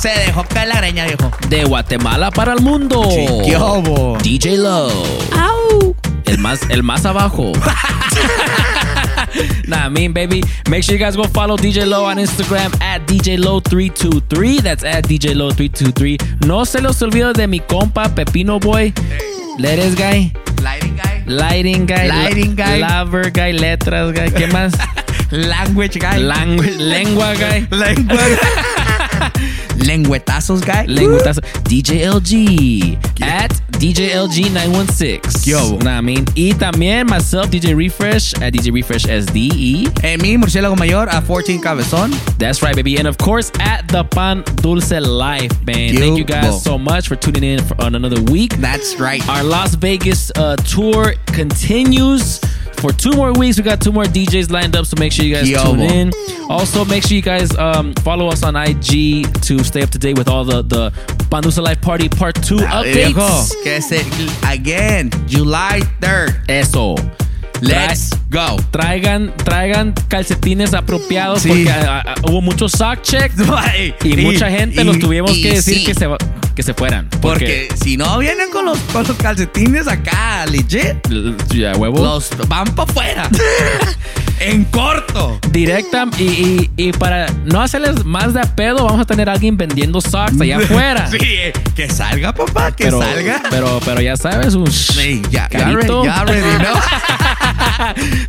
se 0.00 0.08
dejó 0.08 0.44
caer 0.44 0.68
la 0.68 0.76
greña, 0.76 1.04
viejo. 1.04 1.30
De 1.48 1.64
Guatemala 1.64 2.30
para 2.30 2.54
el 2.54 2.60
mundo. 2.60 3.06
Chiquiobo. 3.10 4.16
DJ 4.22 4.56
Low. 4.56 4.90
¡Au! 5.38 5.94
El 6.24 6.38
más, 6.38 6.60
el 6.70 6.82
más 6.82 7.04
abajo. 7.04 7.52
nah, 9.66 9.86
I 9.86 9.90
mean, 9.90 10.14
baby. 10.14 10.42
Make 10.68 10.82
sure 10.82 10.96
you 10.96 11.04
guys 11.04 11.16
go 11.16 11.24
follow 11.24 11.56
DJ 11.56 11.86
Low 11.86 12.04
on 12.04 12.16
Instagram 12.16 12.72
at 12.80 13.06
DJ 13.06 13.38
Low323. 13.38 14.62
That's 14.62 14.84
at 14.84 15.06
DJ 15.06 15.34
Low323. 15.34 16.46
No 16.46 16.64
se 16.64 16.80
los 16.80 17.02
olvide 17.02 17.34
de 17.34 17.46
mi 17.46 17.60
compa 17.60 18.08
Pepino 18.14 18.58
Boy. 18.58 18.94
Letters 19.58 19.94
guy. 19.94 20.32
Lighting 20.62 20.96
guy. 20.96 21.24
Lighting 21.26 21.86
guy. 21.86 22.08
Lighting 22.08 22.56
guy. 22.56 22.80
Lover 22.80 23.30
guy. 23.30 23.52
Letras 23.52 24.12
guy. 24.12 24.30
¿Qué 24.30 24.46
más? 24.46 24.72
Language 25.32 25.98
guy. 25.98 26.18
Language. 26.18 26.76
Lengua 26.92 27.34
guy. 27.34 27.66
Lengua. 27.70 28.20
Lengüetazos 29.80 30.60
guy. 30.60 30.84
Lengüetazo. 30.86 31.40
DJ 31.64 32.04
LG. 32.04 32.98
At 33.22 33.50
DJ 33.80 34.12
LG 34.12 34.52
916. 34.52 35.46
Yo. 35.46 35.78
Nah, 35.78 35.98
I 35.98 36.00
mean. 36.02 36.26
Y 36.36 36.52
también 36.52 37.08
myself, 37.08 37.50
DJ 37.50 37.74
Refresh 37.74 38.34
at 38.42 38.52
DJ 38.52 38.72
Refresh 38.74 39.06
SDE. 39.06 39.90
En 40.04 40.20
mi 40.20 40.36
murciélago 40.36 40.76
mayor 40.76 41.08
a 41.08 41.22
14 41.22 41.60
cabezón. 41.60 42.12
That's 42.38 42.62
right, 42.62 42.76
baby. 42.76 42.98
And 42.98 43.08
of 43.08 43.16
course, 43.16 43.50
at 43.58 43.88
the 43.88 44.04
Pan 44.04 44.44
Dulce 44.56 45.00
Life, 45.00 45.64
man. 45.64 45.96
Thank 45.96 46.18
you 46.18 46.24
guys 46.24 46.62
so 46.62 46.76
much 46.76 47.08
for 47.08 47.16
tuning 47.16 47.42
in 47.42 47.64
for, 47.64 47.80
on 47.80 47.94
another 47.94 48.20
week. 48.30 48.54
That's 48.58 49.00
right. 49.00 49.26
Our 49.30 49.42
Las 49.42 49.76
Vegas 49.76 50.30
uh, 50.36 50.56
tour 50.56 51.14
continues. 51.32 52.38
For 52.78 52.92
two 52.92 53.12
more 53.12 53.32
weeks, 53.32 53.58
we 53.58 53.62
got 53.62 53.80
two 53.80 53.92
more 53.92 54.04
DJs 54.04 54.50
lined 54.50 54.74
up, 54.76 54.86
so 54.86 54.96
make 54.98 55.12
sure 55.12 55.24
you 55.24 55.34
guys 55.34 55.48
Yo, 55.48 55.62
tune 55.62 55.80
in. 55.80 56.10
Also, 56.48 56.84
make 56.84 57.04
sure 57.04 57.14
you 57.14 57.22
guys 57.22 57.56
um, 57.56 57.94
follow 58.02 58.28
us 58.28 58.42
on 58.42 58.56
IG 58.56 59.32
to 59.42 59.62
stay 59.62 59.82
up 59.82 59.90
to 59.90 59.98
date 59.98 60.18
with 60.18 60.28
all 60.28 60.44
the 60.44 60.62
the 60.62 60.90
Pandusa 61.30 61.62
Life 61.62 61.80
Party 61.80 62.08
Part 62.08 62.34
Two 62.42 62.56
updates. 62.56 63.52
Que 63.62 63.80
se, 63.80 64.00
again, 64.44 65.10
July 65.26 65.80
3rd. 66.00 66.48
Eso. 66.50 66.96
Let's 67.62 68.10
go. 68.28 68.56
Traigan, 68.72 69.32
traigan 69.44 69.94
calcetines 70.08 70.74
apropiados 70.74 71.42
Sí. 71.42 71.48
porque 71.48 71.70
ah, 71.70 72.02
ah, 72.06 72.14
hubo 72.28 72.40
muchos 72.40 72.72
sock 72.72 73.02
checks 73.02 73.36
y, 74.04 74.16
mucha 74.16 74.50
gente 74.50 74.84
nos 74.84 74.98
tuvimos 74.98 75.30
y 75.30 75.42
que 75.42 75.54
decir 75.54 75.78
sí. 75.78 75.84
que 75.84 75.94
se, 75.94 76.08
que 76.56 76.62
se 76.62 76.74
fueran. 76.74 77.08
Porque 77.20 77.68
si 77.82 77.96
no 77.96 78.18
vienen 78.18 78.50
con 78.50 78.64
los, 78.64 78.78
con 78.92 79.06
los 79.06 79.16
calcetines 79.16 79.86
acá, 79.86 80.44
legit, 80.46 80.96
ya 81.54 81.76
huevo. 81.76 82.02
los 82.02 82.30
van 82.48 82.66
para 82.74 82.90
afuera. 82.90 83.30
en 84.40 84.64
corto. 84.64 85.38
Directa 85.50 86.06
y, 86.18 86.22
y- 86.22 86.70
y 86.76 86.92
para 86.92 87.26
no 87.44 87.60
hacerles 87.60 88.04
más 88.04 88.32
de 88.34 88.40
pedo, 88.56 88.84
vamos 88.84 89.00
a 89.00 89.04
tener 89.04 89.28
a 89.28 89.32
alguien 89.32 89.56
vendiendo 89.56 90.00
socks 90.00 90.40
allá 90.40 90.56
afuera. 90.62 91.06
Sí, 91.10 91.18
eh, 91.20 91.52
que 91.74 91.88
salga, 91.88 92.32
papá, 92.34 92.72
que 92.74 92.84
pero, 92.84 93.00
salga. 93.00 93.42
Pero, 93.50 93.80
pero 93.84 94.00
ya 94.00 94.16
sabes, 94.16 94.54
un 94.54 94.70
Sí, 94.70 95.22
ya, 95.30 95.48
ya 95.50 95.58
carito. 95.58 96.02
re- 96.02 96.08
ya 96.08 96.24
ready, 96.24 96.58
¿no? 96.62 96.72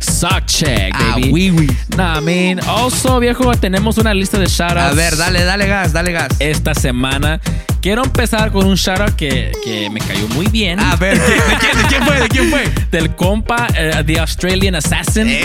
Sock 0.00 0.44
check, 0.46 0.92
Ah, 0.94 1.12
baby. 1.16 1.30
oui, 1.32 1.50
oui. 1.50 1.66
Nah, 1.96 2.18
I 2.18 2.20
mean, 2.22 2.60
also, 2.68 3.18
viejo, 3.20 3.52
tenemos 3.54 3.98
una 3.98 4.12
lista 4.14 4.38
de 4.38 4.46
shoutouts. 4.46 4.80
A 4.80 4.92
ver, 4.92 5.16
dale, 5.16 5.44
dale 5.44 5.66
gas, 5.66 5.92
dale 5.92 6.12
gas. 6.12 6.28
Esta 6.38 6.74
semana. 6.74 7.40
Quiero 7.84 8.02
empezar 8.02 8.50
con 8.50 8.64
un 8.64 8.76
shoutout 8.76 9.14
que, 9.14 9.52
que 9.62 9.90
me 9.90 10.00
cayó 10.00 10.26
muy 10.28 10.46
bien. 10.46 10.80
A 10.80 10.96
ver, 10.96 11.20
¿de 11.20 11.34
quién, 11.60 11.76
de 11.76 11.84
quién 11.86 12.02
fue? 12.02 12.18
¿De 12.18 12.28
quién 12.30 12.50
fue? 12.50 12.64
Del 12.90 13.14
compa, 13.14 13.66
eh, 13.76 14.02
The 14.06 14.20
Australian 14.20 14.74
Assassin. 14.74 15.26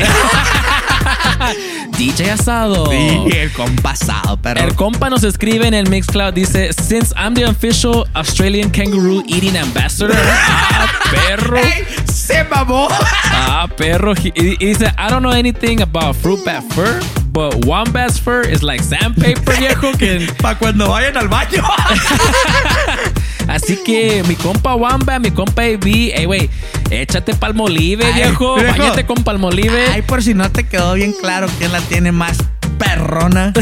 DJ 1.98 2.32
Asado. 2.32 2.90
Sí, 2.90 3.28
el 3.36 3.52
compasado, 3.52 4.40
pero. 4.42 4.62
El 4.62 4.74
compa 4.76 5.10
nos 5.10 5.26
escribe 5.26 5.68
en 5.68 5.74
el 5.74 5.90
Mixcloud, 5.90 6.32
dice, 6.32 6.72
Since 6.72 7.14
I'm 7.18 7.34
the 7.34 7.44
official 7.44 8.06
Australian 8.14 8.70
Kangaroo 8.70 9.22
Eating 9.28 9.58
Ambassador. 9.58 10.16
ah, 10.18 10.88
perro. 11.12 11.60
Se 12.10 12.46
mamó. 12.46 12.88
Ah, 13.26 13.68
perro. 13.76 14.14
Y, 14.14 14.32
y 14.34 14.68
dice, 14.68 14.86
I 14.98 15.10
don't 15.10 15.24
know 15.24 15.34
anything 15.34 15.82
about 15.82 16.16
fruit 16.16 16.42
bat 16.46 16.64
fur, 16.70 17.02
but 17.32 17.66
wombat's 17.66 18.20
fur 18.20 18.42
is 18.42 18.64
like 18.64 18.82
sandpaper, 18.82 19.56
viejo, 19.58 19.94
que... 19.98 20.28
Para 20.42 20.58
cuando 20.58 20.90
vayan 20.90 21.18
al 21.18 21.28
baño. 21.28 21.64
Así 23.48 23.78
que 23.84 24.24
mi 24.28 24.36
compa 24.36 24.76
Wamba, 24.76 25.20
mi 25.20 25.32
compa 25.32 25.64
AB, 25.64 26.12
ey, 26.14 26.26
güey, 26.26 26.50
échate 26.92 27.34
palmolive, 27.34 28.06
Ay, 28.06 28.14
viejo. 28.14 28.56
viejo. 28.56 28.78
Bañate 28.78 29.06
con 29.06 29.24
palmolive. 29.24 29.88
Ay, 29.92 30.04
por 30.04 30.22
si 30.22 30.34
no 30.34 30.52
te 30.52 30.68
quedó 30.68 30.94
bien 30.94 31.14
claro 31.20 31.48
quién 31.58 31.72
la 31.72 31.82
tiene 31.82 32.12
más 32.12 32.38
perrona. 32.78 33.54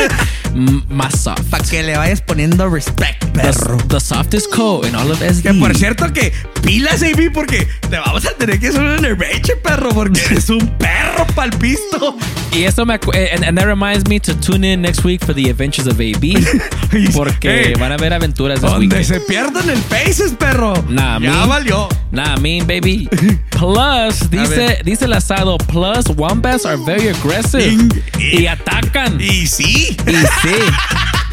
Más 0.88 1.20
soft. 1.20 1.42
Para 1.50 1.62
que 1.64 1.82
le 1.82 1.96
vayas 1.96 2.20
poniendo 2.22 2.68
respect, 2.68 3.20
The, 3.34 3.40
perro. 3.42 3.76
the 3.88 4.00
softest 4.00 4.50
coat 4.54 4.86
in 4.86 4.94
all 4.94 5.10
of 5.10 5.20
SD. 5.20 5.42
Que 5.42 5.54
por 5.54 5.76
cierto 5.76 6.12
que 6.12 6.32
pilas, 6.62 7.02
AB, 7.02 7.30
porque 7.32 7.68
te 7.90 7.96
vamos 7.98 8.24
a 8.26 8.30
tener 8.32 8.58
que 8.58 8.68
hacer 8.68 8.80
un 8.82 8.96
enervation, 8.98 9.58
perro, 9.62 9.90
porque 9.90 10.20
eres 10.30 10.48
un 10.48 10.66
perro 10.78 11.26
palpisto. 11.34 12.16
Y 12.52 12.62
eso 12.64 12.86
me 12.86 12.94
eh, 13.12 13.30
and, 13.34 13.44
and 13.44 13.58
that 13.58 13.66
reminds 13.66 14.08
me 14.08 14.18
to 14.18 14.34
tune 14.40 14.64
in 14.64 14.80
next 14.82 15.04
week 15.04 15.22
for 15.24 15.34
the 15.34 15.50
Adventures 15.50 15.86
of 15.86 16.00
AB. 16.00 16.36
porque 17.14 17.46
Hey. 17.66 17.74
van 17.78 17.92
a 17.92 17.96
haber 17.96 18.12
aventuras 18.14 18.60
Donde 18.60 18.86
weekend. 18.96 19.04
se 19.04 19.20
pierdan 19.20 19.68
el 19.68 19.78
faces, 19.78 20.32
perro. 20.32 20.72
Nah, 20.88 21.18
ya 21.20 21.42
me- 21.42 21.46
valió. 21.46 21.88
Nah, 22.12 22.36
mean, 22.38 22.66
baby. 22.66 23.08
Plus, 23.50 24.30
dice, 24.30 24.80
dice 24.84 25.04
el 25.06 25.12
asado, 25.14 25.56
plus, 25.58 26.06
wombats 26.16 26.64
are 26.66 26.76
very 26.86 27.08
aggressive. 27.08 27.66
Ing- 27.72 28.02
y 28.18 28.46
atacan. 28.46 29.18
Y 29.20 29.46
sí. 29.46 29.96
Y 30.06 30.12
sí, 30.12 30.45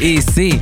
y 0.00 0.20
sí. 0.22 0.60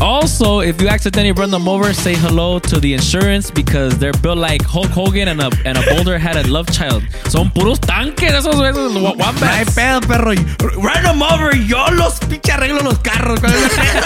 Also, 0.00 0.62
if 0.62 0.80
you 0.82 0.88
accidentally 0.88 1.30
run 1.30 1.50
them 1.52 1.68
over, 1.68 1.94
say 1.94 2.16
hello 2.16 2.58
to 2.58 2.80
the 2.80 2.92
insurance 2.92 3.52
because 3.52 3.96
they're 3.98 4.12
built 4.20 4.36
like 4.38 4.60
Hulk 4.64 4.88
Hogan 4.90 5.28
and 5.28 5.40
a, 5.40 5.48
and 5.64 5.78
a 5.78 5.82
boulder 5.94 6.18
had 6.18 6.36
a 6.36 6.42
love 6.48 6.66
child. 6.72 7.04
Son 7.28 7.50
puros 7.52 7.78
tanques 7.78 8.32
esos, 8.32 8.56
esos 8.56 8.94
wa- 9.00 9.14
No 9.14 9.24
hay 9.24 9.64
wombats. 9.64 9.74
pedo, 9.76 10.00
perro. 10.00 10.32
Run 10.76 11.02
them 11.04 11.22
over. 11.22 11.54
Yo 11.56 11.86
los 11.92 12.18
pinche 12.28 12.50
arreglo 12.50 12.80
los 12.82 12.98
carros. 12.98 13.38
¿Cuál 13.38 13.52
es 13.54 13.62
el 13.62 13.70
pedo? 13.70 14.02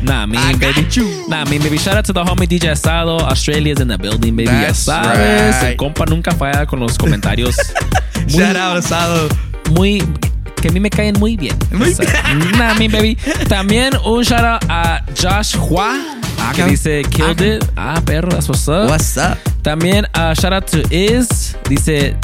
Nah, 0.00 0.26
me 0.26 0.38
baby. 0.54 0.86
Nah, 1.28 1.44
me 1.44 1.58
baby. 1.58 1.76
Shout 1.76 1.96
out 1.98 2.04
to 2.06 2.12
the 2.14 2.22
homie 2.24 2.46
DJ 2.46 2.70
Asado. 2.70 3.20
Australia's 3.20 3.80
in 3.80 3.88
the 3.88 3.98
building, 3.98 4.36
baby. 4.36 4.44
Ya 4.46 4.72
That's. 4.72 4.88
El 4.88 5.60
right. 5.70 5.76
compa 5.76 6.06
nunca 6.08 6.30
falla 6.30 6.64
con 6.66 6.80
los 6.80 6.96
comentarios. 6.96 7.56
Shout 8.26 8.56
out, 8.56 8.78
Asado. 8.78 9.28
Muy. 9.74 10.00
Que 10.60 10.68
a 10.68 10.72
mí 10.72 10.80
me 10.80 10.90
caen 10.90 11.14
muy 11.18 11.36
bien. 11.36 11.56
Muy 11.70 11.92
O 11.92 11.94
sea, 11.94 12.34
Nah, 12.56 12.74
baby. 12.74 13.16
También 13.48 13.94
un 14.04 14.22
shout 14.24 14.40
out 14.44 14.64
a 14.68 15.02
Josh 15.14 15.56
Hua. 15.56 15.98
que 16.54 16.64
dice 16.64 17.02
Killed 17.10 17.40
it. 17.40 17.64
Ah, 17.76 18.00
perro, 18.04 18.28
that's 18.30 18.48
what's 18.48 18.66
up. 18.68 18.88
What's 18.90 19.16
up? 19.16 19.38
También 19.62 20.06
uh, 20.14 20.34
shout 20.34 20.52
out 20.52 20.66
to 20.68 20.82
Iz. 20.90 21.54
Dice, 21.68 22.16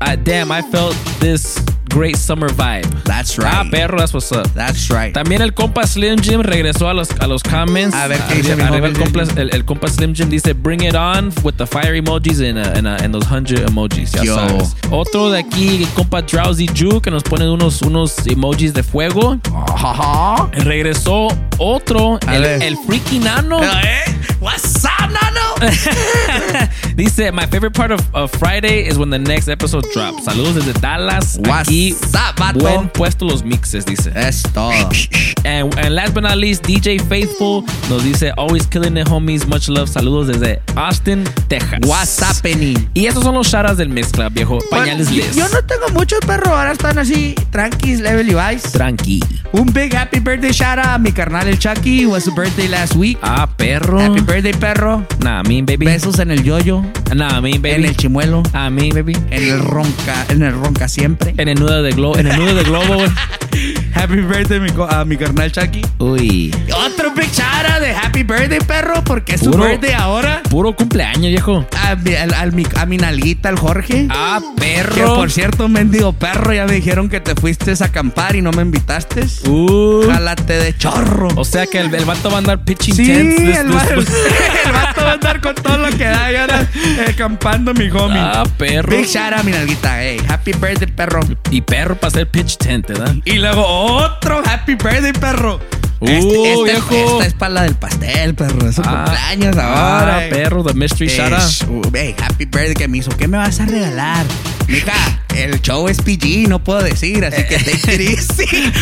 ah, 0.00 0.16
damn, 0.16 0.50
I 0.50 0.62
felt 0.62 0.94
this 1.20 1.58
great 1.92 2.16
summer 2.16 2.48
vibe. 2.48 2.86
That's 3.04 3.38
Ah, 3.38 3.62
right. 3.62 3.70
perro, 3.70 3.98
that's 3.98 4.12
what's 4.14 4.32
up. 4.32 4.48
That's 4.54 4.88
right. 4.90 5.12
También 5.14 5.42
el 5.42 5.52
compa 5.52 5.86
Slim 5.86 6.18
Jim 6.20 6.40
regresó 6.42 6.88
a 6.88 6.94
los, 6.94 7.10
a 7.20 7.26
los 7.26 7.42
comments. 7.42 7.94
A 7.94 8.08
ver, 8.08 8.18
¿qué 8.28 8.36
dice 8.36 8.56
mi 8.56 8.62
el, 8.62 8.92
compa, 8.94 9.24
Slim 9.26 9.38
el, 9.38 9.54
el 9.54 9.64
compa 9.64 9.88
Slim 9.88 10.14
Jim 10.14 10.28
dice, 10.30 10.54
bring 10.54 10.82
it 10.82 10.94
on 10.94 11.32
with 11.42 11.56
the 11.56 11.66
fire 11.66 11.94
emojis 11.94 12.40
and, 12.40 12.58
uh, 12.58 12.72
and, 12.76 12.86
uh, 12.86 12.96
and 13.02 13.12
those 13.14 13.24
100 13.28 13.66
emojis. 13.68 14.12
Ya 14.12 14.22
Yo. 14.22 14.34
sabes. 14.36 14.74
Otro 14.90 15.30
de 15.30 15.38
aquí, 15.40 15.82
el 15.82 15.88
compa 15.94 16.22
Drowsy 16.22 16.66
Ju, 16.68 17.00
que 17.00 17.10
nos 17.10 17.22
pone 17.22 17.48
unos, 17.48 17.82
unos 17.82 18.26
emojis 18.26 18.72
de 18.72 18.82
fuego. 18.82 19.38
Ajá. 19.74 20.48
Regresó 20.52 21.28
otro, 21.58 22.18
el 22.28 22.76
freaky 22.86 23.18
nano. 23.18 23.62
¿Eh? 23.62 24.18
What's 24.40 24.84
up, 24.84 24.90
nano? 25.12 26.68
Dice, 26.96 27.30
my 27.32 27.46
favorite 27.46 27.72
part 27.74 27.90
of, 27.90 28.00
of 28.14 28.30
Friday 28.32 28.86
is 28.86 28.98
when 28.98 29.10
the 29.10 29.18
next 29.18 29.48
episode 29.48 29.84
drops. 29.92 30.26
Saludos 30.26 30.54
desde 30.54 30.80
Dallas. 30.80 31.38
What's 31.38 31.68
Aquí, 31.68 31.92
up, 32.14 32.36
vato? 32.36 32.58
buen 32.60 32.88
puesto 32.90 33.24
los 33.26 33.42
mixes, 33.42 33.84
dice. 33.84 34.10
Es 34.14 34.42
todo. 34.52 34.72
And, 35.44 35.76
and 35.78 35.94
last 35.94 36.14
but 36.14 36.22
not 36.22 36.38
least, 36.38 36.62
DJ 36.62 37.00
Faithful 37.08 37.62
nos 37.88 38.04
dice, 38.04 38.30
always 38.38 38.64
killing 38.66 38.96
it, 38.96 39.06
homies. 39.08 39.46
Much 39.46 39.68
love. 39.68 39.88
Saludos 39.88 40.28
desde 40.28 40.60
Austin, 40.76 41.24
Texas. 41.48 41.80
What's 41.84 42.20
happening? 42.20 42.88
Y 42.94 43.06
esos 43.06 43.24
son 43.24 43.34
los 43.34 43.48
shoutouts 43.48 43.76
del 43.76 43.88
Mix 43.88 44.12
Club, 44.12 44.32
viejo. 44.32 44.58
Pañales 44.70 45.08
Bueno. 45.10 45.32
Yo 45.34 45.48
no 45.48 45.62
tengo 45.64 45.88
muchos 45.90 46.20
perros, 46.20 46.48
ahora 46.48 46.72
están 46.72 46.98
así, 46.98 47.34
tranquis, 47.50 48.00
level 48.00 48.28
y 48.30 48.34
vice. 48.34 48.70
Tranqui. 48.70 49.20
Un 49.52 49.66
big 49.72 49.94
happy 49.94 50.20
birthday 50.20 50.52
shout 50.52 50.78
out 50.78 50.86
a 50.86 50.98
mi 50.98 51.10
carnal 51.12 51.46
el 51.48 51.58
Chucky, 51.58 52.06
was 52.06 52.24
his 52.24 52.34
birthday 52.34 52.68
last 52.68 52.94
week. 52.94 53.18
Ah, 53.22 53.46
perro. 53.56 53.98
Happy 53.98 54.20
birthday, 54.20 54.52
perro. 54.52 55.01
Nah, 55.20 55.42
mean, 55.42 55.66
baby. 55.66 55.86
Besos 55.86 56.18
en 56.18 56.30
el 56.30 56.42
yoyo, 56.42 56.82
Nah, 57.14 57.40
mean, 57.40 57.60
baby. 57.62 57.74
en 57.76 57.84
el 57.84 57.96
chimuelo, 57.96 58.42
Ah, 58.52 58.70
mean, 58.70 58.90
baby. 58.90 59.12
en 59.30 59.42
el 59.50 59.58
ronca, 59.60 60.26
en 60.28 60.42
el 60.42 60.52
ronca 60.52 60.88
siempre. 60.88 61.34
En 61.38 61.48
el 61.48 61.58
nudo 61.60 61.82
de 61.82 61.90
globo, 61.92 62.18
en 62.18 62.26
el 62.26 62.36
nudo 62.38 62.54
de 62.54 62.64
globo, 62.64 62.94
güey. 62.94 63.08
Happy 63.94 64.16
birthday 64.16 64.58
mi 64.58 64.70
a 64.88 65.04
mi 65.04 65.16
carnal 65.16 65.52
Chucky. 65.52 65.82
Uy. 65.98 66.52
Otro 66.74 67.08
out 67.10 67.80
de 67.80 67.92
happy 67.94 68.22
birthday, 68.22 68.58
perro, 68.60 69.02
porque 69.04 69.34
es 69.34 69.40
su 69.40 69.50
Puro- 69.50 69.64
birthday 69.64 69.92
ahora. 69.92 70.42
Puro 70.50 70.74
cumpleaños, 70.74 71.30
viejo. 71.30 71.66
A 71.80 71.94
mi, 71.96 72.14
al- 72.14 72.34
al 72.34 72.52
mi- 72.52 72.66
a 72.76 72.86
mi 72.86 72.96
nalguita, 72.96 73.48
al 73.50 73.58
Jorge. 73.58 74.06
Ah, 74.10 74.40
perro. 74.56 74.94
Que 74.94 75.02
por 75.02 75.30
cierto, 75.30 75.68
mendigo 75.68 76.12
perro, 76.14 76.52
ya 76.52 76.64
me 76.66 76.72
dijeron 76.72 77.08
que 77.08 77.20
te 77.20 77.34
fuiste 77.34 77.72
a 77.78 77.84
acampar 77.84 78.34
y 78.36 78.42
no 78.42 78.50
me 78.52 78.62
invitaste. 78.62 79.24
Uh. 79.48 80.04
Jálate 80.10 80.54
de 80.54 80.76
chorro. 80.76 81.28
O 81.36 81.44
sea 81.44 81.66
que 81.66 81.78
el, 81.78 81.94
el 81.94 82.04
vato 82.04 82.28
va 82.30 82.36
a 82.36 82.38
andar 82.38 82.64
pitching 82.64 82.94
Sí, 82.94 83.06
tents. 83.06 83.74
vato, 83.74 83.94
el 84.66 84.72
vato 84.72 84.91
va 85.00 85.10
a 85.10 85.12
andar 85.14 85.40
con 85.40 85.54
todo 85.54 85.78
lo 85.78 85.88
que 85.96 86.04
da 86.04 86.32
y 86.32 86.36
ahora 86.36 86.68
eh, 86.74 87.06
acampando 87.10 87.72
mi 87.74 87.88
homie. 87.90 88.18
Ah, 88.18 88.44
perro. 88.58 88.88
Big 88.96 89.06
shout 89.06 89.32
out, 89.32 89.44
mi 89.44 89.52
nalguita. 89.52 90.02
Hey, 90.02 90.20
happy 90.28 90.52
birthday, 90.52 90.88
perro. 90.88 91.20
Y 91.50 91.60
perro 91.62 91.94
para 91.96 92.08
hacer 92.08 92.28
pitch 92.28 92.56
tent, 92.58 92.86
¿verdad? 92.88 93.14
Y 93.24 93.34
luego 93.34 93.64
otro 93.64 94.42
happy 94.44 94.74
birthday, 94.74 95.12
perro. 95.12 95.60
Uh, 96.00 96.08
Este- 96.08 96.52
este- 96.52 96.64
viejo. 96.64 96.94
Esta 97.22 97.26
es 97.26 97.34
para 97.34 97.54
la 97.54 97.62
del 97.62 97.74
pastel, 97.76 98.34
perro. 98.34 98.68
Es 98.68 98.74
su 98.74 98.82
Ah, 98.84 99.04
cumpleaños 99.04 99.56
ahora. 99.56 100.16
Ah, 100.16 100.22
perro, 100.30 100.64
the 100.64 100.74
mystery 100.74 101.08
Eh, 101.10 101.16
shout 101.16 101.32
out. 101.32 101.40
sh- 101.42 101.64
uh, 101.68 101.82
hey, 101.94 102.14
happy 102.20 102.44
birthday 102.46 102.74
que 102.74 102.88
me 102.88 102.98
hizo. 102.98 103.10
¿Qué 103.16 103.28
me 103.28 103.38
vas 103.38 103.60
a 103.60 103.66
regalar? 103.66 104.26
Mija, 104.66 104.92
el 105.36 105.60
show 105.62 105.86
es 105.88 105.98
PG, 105.98 106.48
no 106.48 106.58
puedo 106.62 106.82
decir, 106.82 107.24
así 107.24 107.44
que 107.44 107.56
take 107.58 107.94
it 107.94 108.00
easy. 108.18 108.72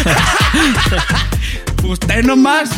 Usted 1.83 2.25
nomás, 2.25 2.71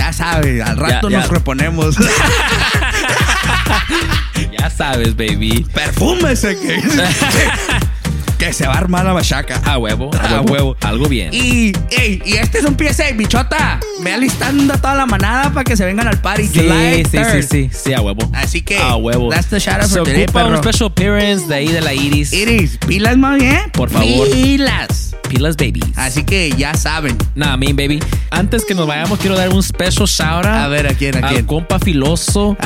ya 0.00 0.12
sabe, 0.14 0.62
al 0.62 0.78
rato 0.78 1.10
Ya, 1.10 1.16
ya. 1.16 1.20
nos 1.20 1.28
reponemos. 1.28 1.96
Ya 4.58 4.68
sabes, 4.70 5.16
baby. 5.16 5.66
Perfúmese 5.72 6.58
que, 6.58 6.82
que 8.40 8.52
se 8.54 8.66
va 8.66 8.72
a 8.74 8.78
armar 8.78 9.04
la 9.04 9.12
bachaca. 9.12 9.60
A 9.64 9.76
huevo, 9.78 10.10
a 10.14 10.26
A 10.26 10.40
huevo. 10.40 10.52
huevo. 10.52 10.76
Algo 10.80 11.08
bien. 11.08 11.28
Y, 11.32 11.72
ey, 11.90 12.22
y 12.24 12.32
este 12.34 12.58
es 12.58 12.64
un 12.64 12.74
PSA, 12.76 13.12
bichota. 13.14 13.78
Ve 14.02 14.12
alistando 14.14 14.72
a 14.72 14.78
toda 14.78 14.94
la 14.94 15.04
manada 15.06 15.50
para 15.52 15.62
que 15.64 15.76
se 15.76 15.84
vengan 15.84 16.08
al 16.08 16.20
party. 16.22 16.46
Sí, 16.46 16.60
July 16.60 17.04
sí, 17.04 17.18
3rd. 17.18 17.42
sí, 17.42 17.68
sí, 17.70 17.70
sí, 17.84 17.92
a 17.92 18.00
huevo. 18.00 18.30
Así 18.34 18.62
que, 18.62 18.78
A 18.78 18.96
huevo. 18.96 19.28
that's 19.28 19.48
the 19.50 19.58
shout 19.60 19.76
out 19.82 19.90
Se 19.90 19.96
for 19.98 20.04
today, 20.04 20.24
ocupa 20.24 20.44
un 20.44 20.50
perro. 20.52 20.62
special 20.62 20.86
appearance 20.90 21.46
de 21.48 21.54
ahí 21.54 21.68
de 21.68 21.80
la 21.82 21.92
Iris. 21.92 22.32
Iris, 22.32 22.78
pilas 22.86 23.18
más 23.18 23.38
bien. 23.38 23.70
Por 23.72 23.90
favor. 23.90 24.30
Pilas. 24.30 25.14
Pilas 25.28 25.56
Babies. 25.56 25.84
Así 25.96 26.24
que 26.24 26.50
ya 26.56 26.74
saben. 26.74 27.16
Nah, 27.34 27.56
mean, 27.58 27.76
baby. 27.76 28.00
Antes 28.30 28.64
que 28.64 28.74
nos 28.74 28.86
vayamos, 28.86 29.18
quiero 29.20 29.36
dar 29.36 29.50
un 29.50 29.62
special 29.62 30.06
shout 30.06 30.44
out. 30.46 30.46
A 30.46 30.68
ver, 30.68 30.86
¿a 30.88 30.94
quién, 30.94 31.22
a 31.22 31.28
Al 31.28 31.34
quién? 31.34 31.46
compa 31.46 31.78
filoso. 31.78 32.56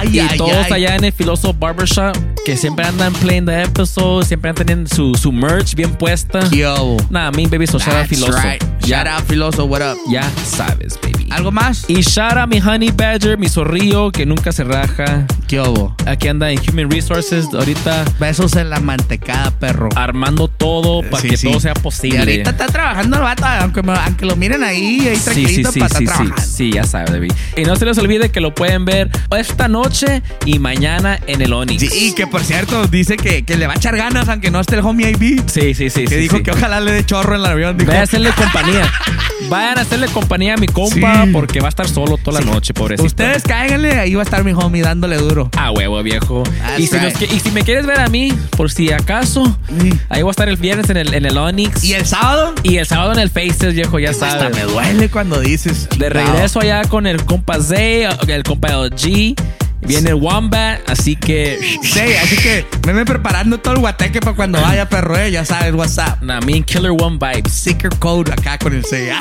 Ay, 0.00 0.08
y 0.12 0.18
ay, 0.20 0.38
todos 0.38 0.66
ay. 0.66 0.72
allá 0.72 0.96
en 0.96 1.04
el 1.04 1.12
Filoso 1.12 1.52
Barbershop 1.52 2.16
que 2.46 2.56
siempre 2.56 2.86
andan 2.86 3.12
playing 3.14 3.44
the 3.44 3.62
episode, 3.62 4.24
siempre 4.24 4.48
andan 4.50 4.66
teniendo 4.66 4.94
su, 4.94 5.14
su 5.14 5.30
merch 5.30 5.74
bien 5.74 5.94
puesta. 5.94 6.40
Yo. 6.50 6.96
Nah, 7.10 7.30
mean, 7.30 7.50
baby, 7.50 7.66
so 7.66 7.78
shout 7.78 7.94
out 7.94 8.08
That's 8.08 8.18
Filoso. 8.18 8.42
right. 8.42 8.79
Shout 8.84 9.06
out, 9.06 9.24
Filoso, 9.26 9.66
what 9.66 9.82
up? 9.82 9.98
ya 10.10 10.28
sabes, 10.44 10.98
baby. 11.02 11.28
¿Algo 11.30 11.52
más? 11.52 11.84
Y 11.88 12.00
shout 12.02 12.32
out 12.36 12.48
mi 12.48 12.60
Honey 12.60 12.90
Badger, 12.90 13.38
mi 13.38 13.48
zorrillo 13.48 14.10
que 14.10 14.26
nunca 14.26 14.50
se 14.52 14.64
raja. 14.64 15.26
¿Qué 15.46 15.60
hubo? 15.60 15.94
Aquí 16.06 16.28
anda 16.28 16.50
en 16.50 16.58
Human 16.68 16.90
Resources 16.90 17.46
ahorita 17.52 18.04
Besos 18.18 18.54
en 18.56 18.70
la 18.70 18.80
mantecada, 18.80 19.50
perro. 19.52 19.88
armando 19.96 20.48
todo 20.48 21.02
para 21.08 21.22
Sí, 21.22 21.28
que 21.30 21.36
sí. 21.36 21.48
todo 21.48 21.60
sea 21.60 21.72
Y 21.76 21.80
posible. 21.80 22.18
ahorita 22.18 22.50
está 22.50 22.66
trabajando 22.66 23.16
el 23.16 23.22
vato, 23.22 23.44
aunque, 23.46 23.82
me- 23.82 23.92
aunque 23.92 24.26
lo 24.26 24.34
miren 24.36 24.62
ahí, 24.64 25.06
ahí 25.08 25.16
tranquilito 25.18 25.72
sí, 25.72 25.78
para 25.80 25.86
estar 25.86 25.98
sí, 26.00 26.04
trabajando. 26.06 26.42
sí, 26.42 26.72
ya 26.72 26.84
sabes, 26.84 27.10
baby. 27.12 27.28
Y 27.56 27.62
no 27.62 27.76
se 27.76 27.84
les 27.84 27.98
olvide 27.98 28.30
que 28.30 28.40
lo 28.40 28.54
pueden 28.54 28.84
ver 28.84 29.10
esta 29.36 29.68
noche 29.68 30.22
y 30.44 30.58
mañana 30.58 31.18
en 31.26 31.42
el 31.42 31.52
Onyx. 31.52 31.80
Sí, 31.80 32.08
y 32.08 32.14
que 32.14 32.26
por 32.26 32.42
cierto, 32.42 32.86
dice 32.88 33.16
que, 33.16 33.44
que 33.44 33.56
le 33.56 33.66
va 33.66 33.74
a 33.74 33.76
echar 33.76 33.96
ganas 33.96 34.28
aunque 34.28 34.50
no 34.50 34.60
esté 34.60 34.76
el 34.76 34.84
homie 34.84 35.10
IB. 35.10 35.42
Sí, 35.48 35.74
sí, 35.74 35.90
sí. 35.90 36.04
Que 36.06 36.16
dijo 36.16 36.42
que 36.42 36.50
ojalá 36.52 36.80
le 36.80 36.92
dé 36.92 37.04
chorro 37.06 37.34
en 37.34 37.40
el 37.40 37.46
avión. 37.46 37.76
Dijo, 37.76 37.90
a 37.92 38.02
hacerle 38.02 38.30
compañía. 38.72 38.92
Vayan 39.48 39.78
a 39.78 39.80
hacerle 39.82 40.06
compañía 40.08 40.54
a 40.54 40.56
mi 40.56 40.66
compa 40.66 41.24
Sí. 41.24 41.30
porque 41.32 41.60
va 41.60 41.66
a 41.66 41.70
estar 41.70 41.88
solo 41.88 42.18
toda 42.18 42.40
la 42.40 42.46
noche, 42.46 42.72
pobrecito. 42.74 43.06
Ustedes 43.06 43.42
cáiganle, 43.42 43.98
ahí 43.98 44.14
va 44.14 44.20
a 44.20 44.24
estar 44.24 44.44
mi 44.44 44.52
homie 44.52 44.82
dándole 44.82 45.16
duro. 45.16 45.50
Ah, 45.56 45.70
huevo, 45.72 46.02
viejo. 46.02 46.42
That's 46.60 46.78
Y 46.80 46.86
si, 46.86 46.94
right. 46.98 47.02
nos 47.04 47.12
que- 47.14 47.34
y 47.34 47.40
si 47.40 47.50
me 47.50 47.62
quieres 47.64 47.86
ver 47.86 48.00
a 48.00 48.08
mí, 48.08 48.32
por 48.56 48.70
si 48.70 48.92
acaso, 48.92 49.58
ahí 50.08 50.22
voy 50.22 50.30
a 50.30 50.32
estar 50.32 50.48
el 50.48 50.56
viernes 50.56 50.88
en 50.90 50.98
el, 50.98 51.14
en 51.14 51.24
el 51.24 51.36
Onyx. 51.38 51.82
¿Y 51.84 51.94
el 51.94 52.06
sábado? 52.06 52.54
Y 52.62 52.76
el 52.76 52.86
sábado 52.86 53.12
en 53.12 53.18
el 53.18 53.30
Faces, 53.30 53.74
viejo, 53.74 53.98
ya 53.98 54.10
Hasta 54.10 54.30
sabes. 54.30 54.54
me 54.56 54.62
duele 54.64 55.08
cuando 55.08 55.40
dices. 55.40 55.88
De 55.88 56.08
chingado. 56.08 56.32
regreso 56.32 56.60
allá 56.60 56.82
con 56.84 57.06
el 57.06 57.24
compa 57.24 57.60
Zay, 57.60 58.06
el 58.28 58.42
compa 58.44 58.68
LG. 58.68 59.34
Viene 59.82 60.10
el 60.10 60.16
Wombat, 60.16 60.88
así 60.88 61.16
que. 61.16 61.58
Sí, 61.82 62.00
así 62.22 62.36
que 62.36 62.66
venme 62.86 63.04
preparando 63.04 63.58
todo 63.58 63.74
el 63.74 63.80
guateque 63.80 64.20
para 64.20 64.36
cuando 64.36 64.60
vaya, 64.60 64.88
perro, 64.88 65.16
eh, 65.16 65.30
ya 65.30 65.44
sabes, 65.44 65.74
WhatsApp. 65.74 66.22
Nah, 66.22 66.40
mean 66.40 66.62
Killer 66.64 66.92
One 66.92 67.18
Vibe. 67.18 67.48
Sticker 67.48 67.90
code 67.98 68.30
acá 68.32 68.58
con 68.58 68.74
el 68.74 68.84
C. 68.84 69.10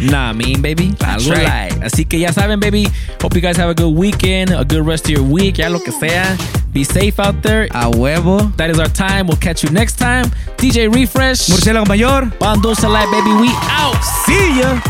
Nah, 0.00 0.32
mean, 0.32 0.62
baby. 0.62 0.94
That's 0.98 1.24
Algo 1.26 1.34
right. 1.34 1.72
light. 1.72 1.82
Así 1.82 2.06
que 2.06 2.18
ya 2.18 2.32
saben, 2.32 2.58
baby. 2.58 2.88
Hope 3.22 3.34
you 3.34 3.42
guys 3.42 3.58
have 3.58 3.68
a 3.68 3.74
good 3.74 3.94
weekend, 3.94 4.50
a 4.50 4.64
good 4.64 4.86
rest 4.86 5.04
of 5.04 5.10
your 5.10 5.22
week, 5.22 5.58
ya 5.58 5.68
lo 5.68 5.78
que 5.78 5.92
sea. 5.92 6.38
Be 6.72 6.84
safe 6.84 7.20
out 7.20 7.42
there. 7.42 7.68
A 7.72 7.90
huevo. 7.90 8.50
That 8.56 8.70
is 8.70 8.78
our 8.78 8.88
time. 8.88 9.26
We'll 9.26 9.36
catch 9.36 9.62
you 9.62 9.68
next 9.70 9.98
time. 9.98 10.30
DJ 10.56 10.88
Refresh. 10.88 11.50
Murciélago 11.50 11.86
Mayor. 11.86 12.32
Bando 12.38 12.72
Salai, 12.74 13.04
baby. 13.10 13.32
We 13.42 13.50
out. 13.68 14.00
See 14.24 14.60
ya. 14.60 14.80